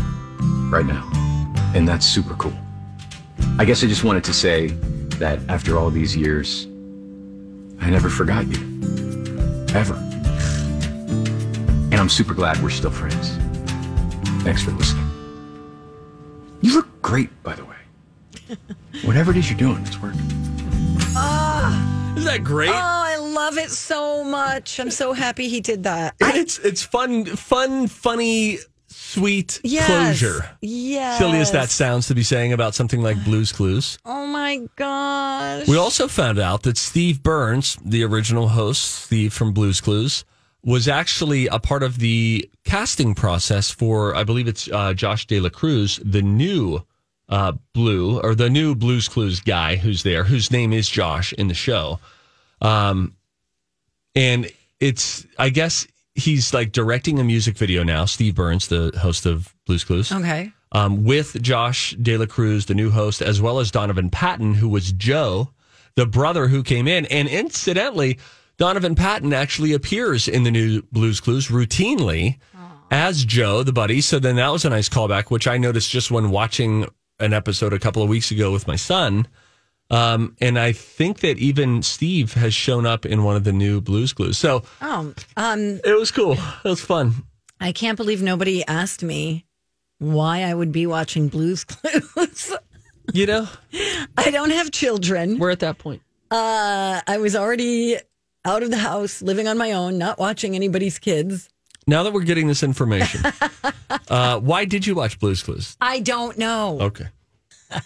right 0.71 0.87
now. 0.87 1.05
And 1.75 1.87
that's 1.87 2.07
super 2.07 2.35
cool. 2.35 2.53
I 3.59 3.65
guess 3.65 3.83
I 3.83 3.89
just 3.89 4.05
wanted 4.05 4.23
to 4.25 4.33
say 4.33 4.69
that 5.19 5.41
after 5.49 5.77
all 5.77 5.91
these 5.91 6.17
years, 6.17 6.67
I 7.81 7.91
never 7.91 8.09
forgot 8.09 8.47
you. 8.47 8.57
Ever. 9.75 9.95
And 11.91 11.97
I'm 11.97 12.09
super 12.09 12.35
glad 12.35 12.63
we're 12.63 12.71
still 12.71 12.93
friends. 12.93 13.37
Thanks 14.45 14.63
for 14.63 14.71
listening. 14.71 15.07
You 16.61 16.75
look 16.75 17.03
great, 17.03 17.31
by 17.43 17.57
the 17.57 17.65
way. 17.65 17.77
Whatever 19.05 19.33
it 19.33 19.37
is 19.37 19.51
you're 19.51 19.59
doing, 19.59 19.85
it's 19.85 20.01
working. 20.01 20.23
Ah. 21.17 21.98
Isn't 22.17 22.25
that 22.25 22.43
great? 22.45 22.71
Oh, 22.71 22.73
I 22.75 23.17
love 23.17 23.59
it 23.59 23.71
so 23.71 24.25
much. 24.25 24.81
I'm 24.81 24.91
so 24.91 25.13
happy 25.13 25.49
he 25.49 25.61
did 25.61 25.85
that. 25.85 26.15
it's 26.21 26.59
it's 26.59 26.83
fun, 26.83 27.25
fun, 27.27 27.87
funny, 27.87 28.59
sweet 28.89 29.61
Yes. 29.63 29.87
closure. 29.87 30.51
Yes. 30.61 31.19
Silly 31.19 31.39
as 31.39 31.53
that 31.53 31.71
sounds 31.71 32.09
to 32.09 32.15
be 32.15 32.23
saying 32.25 32.53
about 32.53 32.75
something 32.75 33.01
like 33.03 33.23
Blues 33.25 33.53
Clues. 33.53 33.99
Oh 34.05 34.27
my 34.27 34.61
gosh. 34.77 35.69
We 35.69 35.77
also 35.77 36.09
found 36.09 36.39
out 36.39 36.63
that 36.65 36.77
Steve 36.77 37.23
Burns, 37.23 37.79
the 37.85 38.03
original 38.05 38.49
host, 38.49 38.83
Steve 39.05 39.33
from 39.33 39.53
Blues 39.53 39.81
Clues, 39.81 40.25
was 40.65 40.89
actually 40.89 41.47
a 41.47 41.59
part 41.61 41.83
of 41.85 41.99
the 42.01 42.49
casting 42.65 43.15
process 43.15 43.71
for, 43.71 44.15
I 44.17 44.25
believe 44.25 44.49
it's 44.49 44.69
uh, 44.71 44.93
Josh 44.93 45.25
Dela 45.27 45.51
Cruz, 45.51 46.01
the 46.05 46.21
new 46.21 46.85
uh, 47.29 47.53
Blue 47.75 48.21
or 48.21 48.35
the 48.35 48.49
new 48.51 48.75
Blues 48.75 49.09
Clues 49.09 49.41
guy 49.41 49.77
who's 49.77 50.03
there, 50.03 50.25
whose 50.25 50.51
name 50.51 50.73
is 50.73 50.89
Josh 50.89 51.33
in 51.35 51.49
the 51.49 51.55
show. 51.55 52.01
Um, 52.61 53.15
and 54.15 54.51
it's, 54.81 55.27
I 55.39 55.51
guess 55.51 55.87
he's 56.15 56.53
like 56.55 56.73
directing 56.73 57.19
a 57.19 57.25
music 57.25 57.57
video 57.57 57.83
now. 57.83 58.05
Steve 58.05 58.35
Burns, 58.35 58.69
the 58.69 58.93
host 59.01 59.27
of 59.27 59.55
Blues 59.67 59.85
Clues 59.85 60.11
Okay. 60.11 60.53
um, 60.73 61.05
with 61.05 61.41
Josh 61.43 61.93
Dela 62.01 62.27
Cruz, 62.27 62.67
the 62.67 62.75
new 62.75 62.91
host, 62.91 63.23
as 63.23 63.41
well 63.41 63.59
as 63.61 63.71
Donovan 63.71 64.11
Patton, 64.11 64.55
who 64.55 64.69
was 64.69 64.93
Joe, 64.93 65.51
the 65.95 66.07
brother 66.07 66.49
who 66.49 66.63
came 66.63 66.89
in. 66.89 67.07
And 67.07 67.29
incidentally, 67.29 68.19
Donovan 68.57 68.95
Patton 68.95 69.33
actually 69.33 69.73
appears 69.73 70.27
in 70.27 70.43
the 70.45 70.51
new 70.51 70.83
Blues 70.91 71.21
Clues 71.21 71.49
routinely 71.49 72.39
as 72.91 73.25
Joe, 73.25 73.63
the 73.63 73.73
buddy. 73.73 74.01
So 74.01 74.19
then 74.19 74.37
that 74.37 74.49
was 74.49 74.65
a 74.65 74.71
nice 74.71 74.89
callback, 74.89 75.31
which 75.31 75.47
I 75.47 75.59
noticed 75.59 75.91
just 75.91 76.11
when 76.11 76.31
watching 76.31 76.87
an 77.21 77.33
episode 77.33 77.73
a 77.73 77.79
couple 77.79 78.03
of 78.03 78.09
weeks 78.09 78.31
ago 78.31 78.53
with 78.53 78.67
my 78.67 78.77
son. 78.77 79.27
Um, 79.91 80.37
and 80.41 80.59
I 80.59 80.73
think 80.73 81.21
that 81.21 81.39
even 81.39 81.83
Steve 81.83 82.35
has 82.35 82.53
shown 82.53 82.85
up 82.87 83.07
in 83.07 83.25
one 83.25 83.37
of 83.37 83.45
the 83.45 83.53
new 83.53 83.81
Blues 83.81 84.13
Clues. 84.13 84.37
So 84.39 84.63
Oh, 84.83 85.15
um, 85.37 85.81
it 85.85 85.99
was 85.99 86.11
cool. 86.11 86.33
It 86.33 86.69
was 86.69 86.81
fun. 86.81 87.15
I 87.61 87.73
can't 87.73 87.97
believe 87.97 88.23
nobody 88.23 88.65
asked 88.67 89.03
me 89.03 89.47
why 89.99 90.43
I 90.43 90.55
would 90.55 90.71
be 90.73 90.87
watching 90.87 91.29
Blues 91.29 91.65
Clues. 91.65 92.53
You 93.15 93.27
know, 93.27 93.49
I 94.19 94.31
don't 94.31 94.51
have 94.51 94.71
children. 94.71 95.39
we're 95.39 95.51
at 95.51 95.61
that 95.61 95.79
point. 95.79 96.03
Uh, 96.31 97.01
I 97.07 97.17
was 97.17 97.35
already 97.35 97.97
out 98.45 98.63
of 98.63 98.71
the 98.71 98.77
house, 98.77 99.23
living 99.23 99.49
on 99.49 99.57
my 99.57 99.73
own, 99.73 99.97
not 99.97 100.19
watching 100.19 100.55
anybody's 100.55 100.99
kids. 100.99 101.49
Now 101.89 102.03
that 102.03 102.13
we're 102.13 102.21
getting 102.21 102.47
this 102.47 102.63
information, 102.63 103.23
uh, 104.11 104.39
why 104.41 104.67
did 104.67 104.87
you 104.87 104.95
watch 104.95 105.19
Blue's 105.19 105.43
Clues? 105.43 105.75
I 105.81 106.01
don't 106.01 106.37
know. 106.37 106.79
Okay. 106.83 107.07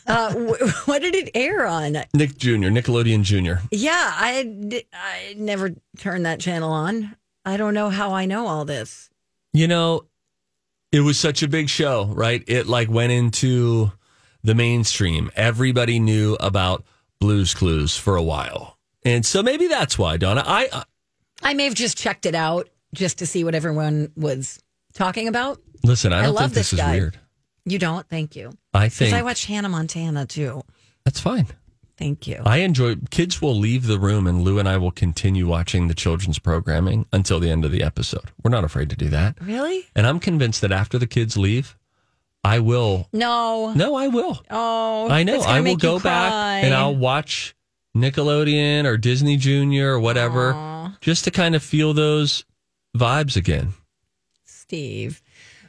Uh, 0.09 0.33
wh- 0.35 0.89
what 0.89 1.03
did 1.03 1.15
it 1.15 1.31
air 1.35 1.65
on? 1.65 1.93
Nick 2.13 2.37
Jr., 2.37 2.67
Nickelodeon 2.69 3.23
Jr. 3.23 3.65
Yeah, 3.71 4.13
I, 4.13 4.43
d- 4.43 4.83
I 4.93 5.35
never 5.39 5.77
turned 5.99 6.27
that 6.27 6.41
channel 6.41 6.73
on. 6.73 7.15
I 7.45 7.57
don't 7.57 7.75
know 7.75 7.91
how 7.91 8.13
I 8.13 8.27
know 8.27 8.49
all 8.49 8.65
this. 8.65 9.09
You 9.53 9.69
know, 9.69 10.07
it 10.91 11.01
was 11.01 11.17
such 11.17 11.45
a 11.45 11.49
big 11.49 11.69
show, 11.69 12.07
right? 12.07 12.43
It 12.49 12.67
like 12.67 12.91
went 12.91 13.13
into 13.13 13.93
the 14.43 14.57
mainstream. 14.57 15.31
Everybody 15.37 16.01
knew 16.01 16.37
about 16.41 16.85
Blue's 17.21 17.55
Clues 17.55 17.97
for 17.97 18.17
a 18.17 18.23
while. 18.23 18.79
And 19.05 19.25
so 19.25 19.45
maybe 19.45 19.69
that's 19.69 19.97
why, 19.97 20.17
Donna. 20.17 20.43
I 20.45 20.69
uh, 20.73 20.85
I 21.41 21.55
may 21.55 21.65
have 21.65 21.75
just 21.75 21.97
checked 21.97 22.27
it 22.27 22.35
out 22.35 22.69
just 22.95 23.19
to 23.19 23.27
see 23.27 23.45
what 23.45 23.55
everyone 23.55 24.13
was 24.17 24.63
talking 24.95 25.29
about. 25.29 25.61
listen, 25.85 26.13
I 26.13 26.21
I 26.21 26.23
don't 26.25 26.35
love 26.35 26.43
think 26.45 26.55
this, 26.55 26.71
this 26.71 26.79
is 26.79 26.79
guy. 26.85 26.93
weird. 26.93 27.19
You 27.65 27.79
don't? 27.79 28.07
Thank 28.09 28.35
you. 28.37 28.51
I 28.75 28.87
Because 28.87 28.99
think 28.99 29.15
I 29.15 29.23
watch 29.23 29.45
Hannah 29.47 29.69
Montana 29.69 30.27
too. 30.27 30.63
that's 31.05 31.21
fine. 31.21 31.47
Thank 31.99 32.27
you. 32.27 32.43
I 32.45 32.59
enjoy 32.59 32.97
kids 33.11 33.41
will 33.41 33.55
leave 33.55 33.87
the 33.87 33.99
room 33.99 34.27
and 34.27 34.43
Lou 34.43 34.59
and 34.59 34.69
I 34.69 34.77
will 34.79 34.91
continue 34.91 35.47
watching 35.47 35.87
the 35.87 35.95
children's 35.95 36.39
programming 36.41 37.07
until 37.13 37.39
the 37.39 37.49
end 37.51 37.65
of 37.65 37.71
the 37.71 37.83
episode. 37.83 38.33
We're 38.43 38.51
not 38.51 38.65
afraid 38.65 38.91
to 38.91 38.97
do 38.97 39.09
that. 39.11 39.41
Really? 39.41 39.87
And 39.95 40.07
I'm 40.07 40.19
convinced 40.19 40.61
that 40.63 40.73
after 40.73 40.99
the 40.99 41.07
kids 41.07 41.37
leave, 41.37 41.77
I 42.43 42.59
will 42.59 43.09
No. 43.13 43.73
No, 43.75 43.95
I 43.95 44.09
will. 44.09 44.43
Oh, 44.51 45.09
I 45.09 45.23
know. 45.23 45.41
I 45.43 45.61
will 45.61 45.77
go 45.77 46.01
back 46.01 46.65
and 46.65 46.75
I'll 46.75 46.97
watch 46.97 47.55
Nickelodeon 47.97 48.85
or 48.85 48.97
Disney 48.97 49.37
Junior 49.37 49.93
or 49.93 50.01
whatever 50.01 50.93
just 51.01 51.25
to 51.25 51.31
kind 51.31 51.55
of 51.55 51.63
feel 51.63 51.95
those 51.95 52.45
vibes 52.97 53.37
again. 53.37 53.75
Steve. 54.45 55.23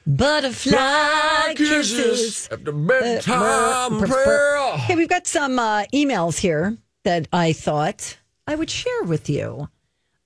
Butterfly 0.05 1.53
kisses. 1.55 2.49
at 2.51 2.65
the 2.65 2.73
bedtime 2.73 3.99
prayer. 4.01 4.71
Hey, 4.77 4.95
we've 4.95 5.07
got 5.07 5.27
some 5.27 5.57
uh, 5.57 5.83
emails 5.93 6.37
here 6.37 6.77
that 7.03 7.27
I 7.31 7.53
thought 7.53 8.17
I 8.45 8.55
would 8.55 8.69
share 8.69 9.03
with 9.03 9.29
you. 9.29 9.69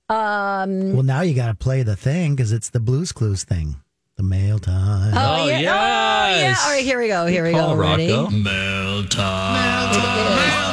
Um, 0.08 0.94
Well, 0.94 1.02
now 1.04 1.20
you 1.20 1.34
got 1.34 1.48
to 1.48 1.54
play 1.54 1.82
the 1.84 1.94
thing 1.96 2.34
because 2.34 2.50
it's 2.50 2.70
the 2.70 2.80
Blues 2.80 3.12
Clues 3.12 3.44
thing. 3.44 3.76
The 4.16 4.24
mail 4.24 4.58
time. 4.58 5.12
oh, 5.14 5.46
yeah. 5.46 5.54
Oh, 5.54 6.40
yeah. 6.40 6.54
All 6.64 6.70
right, 6.72 6.82
here 6.84 6.98
we 6.98 7.06
go. 7.06 7.26
Here 7.26 7.44
we 7.44 7.52
Call 7.52 7.76
go. 7.76 7.80
Ready? 7.80 8.10
Rocco. 8.12 8.30
Mail 8.30 9.04
time. 9.06 10.67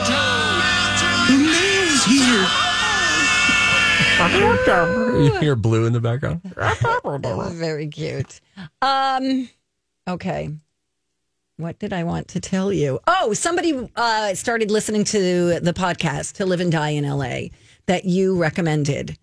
You 5.15 5.39
hear 5.39 5.55
blue 5.55 5.85
in 5.85 5.93
the 5.93 5.99
background. 6.01 6.41
That 7.23 7.37
was 7.37 7.53
very 7.53 7.87
cute. 7.87 8.39
Um, 8.81 9.49
okay. 10.07 10.49
What 11.57 11.79
did 11.79 11.93
I 11.93 12.03
want 12.03 12.29
to 12.29 12.39
tell 12.39 12.71
you? 12.73 12.99
Oh, 13.07 13.33
somebody 13.33 13.89
uh, 13.95 14.33
started 14.33 14.71
listening 14.71 15.03
to 15.05 15.59
the 15.59 15.73
podcast 15.73 16.33
to 16.33 16.45
live 16.45 16.59
and 16.59 16.71
die 16.71 16.89
in 16.89 17.07
LA 17.07 17.47
that 17.85 18.05
you 18.05 18.37
recommended. 18.37 19.17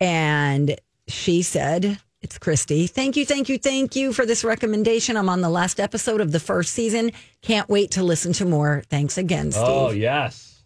And 0.00 0.76
she 1.08 1.42
said, 1.42 1.98
It's 2.20 2.38
Christy. 2.38 2.86
Thank 2.86 3.16
you, 3.16 3.26
thank 3.26 3.48
you, 3.48 3.58
thank 3.58 3.96
you 3.96 4.12
for 4.12 4.24
this 4.24 4.44
recommendation. 4.44 5.16
I'm 5.16 5.28
on 5.28 5.40
the 5.40 5.50
last 5.50 5.80
episode 5.80 6.20
of 6.20 6.30
the 6.32 6.40
first 6.40 6.72
season. 6.72 7.10
Can't 7.42 7.68
wait 7.68 7.92
to 7.92 8.02
listen 8.04 8.32
to 8.34 8.44
more. 8.44 8.82
Thanks 8.88 9.18
again, 9.18 9.50
Steve. 9.52 9.64
Oh, 9.66 9.90
yes. 9.90 10.62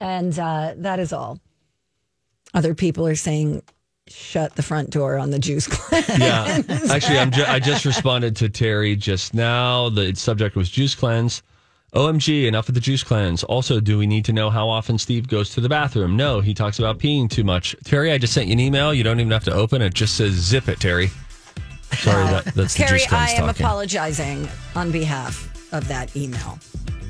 And 0.00 0.36
uh, 0.38 0.74
that 0.78 0.98
is 1.00 1.12
all. 1.12 1.38
Other 2.54 2.74
people 2.74 3.06
are 3.06 3.14
saying, 3.14 3.62
shut 4.08 4.54
the 4.56 4.62
front 4.62 4.90
door 4.90 5.16
on 5.18 5.30
the 5.30 5.38
juice 5.38 5.66
cleanse. 5.70 6.08
Yeah. 6.18 6.62
Actually, 6.90 7.18
I'm 7.18 7.30
ju- 7.30 7.44
I 7.46 7.58
just 7.60 7.84
responded 7.84 8.36
to 8.36 8.48
Terry 8.48 8.96
just 8.96 9.32
now. 9.34 9.88
The 9.88 10.14
subject 10.14 10.56
was 10.56 10.70
juice 10.70 10.94
cleanse. 10.94 11.42
OMG, 11.94 12.46
enough 12.46 12.68
of 12.70 12.74
the 12.74 12.80
juice 12.80 13.02
cleanse. 13.04 13.44
Also, 13.44 13.78
do 13.78 13.98
we 13.98 14.06
need 14.06 14.24
to 14.24 14.32
know 14.32 14.48
how 14.48 14.66
often 14.68 14.96
Steve 14.98 15.28
goes 15.28 15.50
to 15.54 15.60
the 15.60 15.68
bathroom? 15.68 16.16
No, 16.16 16.40
he 16.40 16.54
talks 16.54 16.78
about 16.78 16.98
peeing 16.98 17.28
too 17.28 17.44
much. 17.44 17.76
Terry, 17.84 18.10
I 18.12 18.16
just 18.18 18.32
sent 18.32 18.46
you 18.48 18.54
an 18.54 18.60
email. 18.60 18.94
You 18.94 19.02
don't 19.04 19.20
even 19.20 19.30
have 19.30 19.44
to 19.44 19.52
open 19.52 19.82
it. 19.82 19.92
Just 19.92 20.16
says 20.16 20.32
zip 20.32 20.68
it, 20.68 20.80
Terry. 20.80 21.08
Sorry, 21.92 22.24
that, 22.24 22.46
uh, 22.48 22.50
that's 22.54 22.72
the 22.74 22.84
Terry, 22.84 22.98
juice 23.00 23.08
cleanse 23.08 23.30
I 23.32 23.34
am 23.34 23.46
talking. 23.46 23.62
apologizing 23.66 24.48
on 24.74 24.90
behalf 24.90 25.48
of 25.74 25.86
that 25.88 26.16
email 26.16 26.58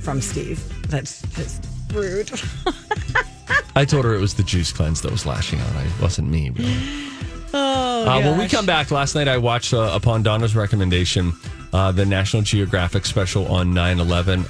from 0.03 0.21
Steve. 0.21 0.61
That's 0.89 1.23
just 1.37 1.65
rude. 1.93 2.31
I 3.77 3.85
told 3.85 4.05
her 4.05 4.15
it 4.15 4.21
was 4.21 4.35
the 4.35 4.43
juice 4.43 4.73
cleanse 4.73 5.01
that 5.03 5.11
was 5.11 5.25
lashing 5.27 5.61
out. 5.61 5.75
I 5.77 5.83
it 5.85 6.01
wasn't 6.01 6.29
me, 6.31 6.51
really. 6.51 6.77
Oh, 7.55 8.07
Uh, 8.09 8.21
when 8.23 8.39
we 8.39 8.49
come 8.49 8.65
back, 8.65 8.91
last 8.91 9.15
night 9.15 9.29
I 9.29 9.37
watched, 9.37 9.75
uh, 9.75 9.91
upon 9.93 10.23
Donna's 10.23 10.57
recommendation, 10.57 11.35
uh, 11.75 11.93
the 11.93 12.07
National 12.07 12.41
Geographic 12.43 13.05
special 13.05 13.47
on 13.53 13.75
9 13.75 14.01
11. 14.01 14.45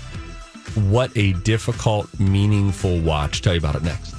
What 0.89 1.11
a 1.17 1.33
difficult, 1.33 2.09
meaningful 2.21 3.01
watch. 3.01 3.43
Tell 3.43 3.55
you 3.55 3.59
about 3.59 3.75
it 3.75 3.83
next. 3.83 4.12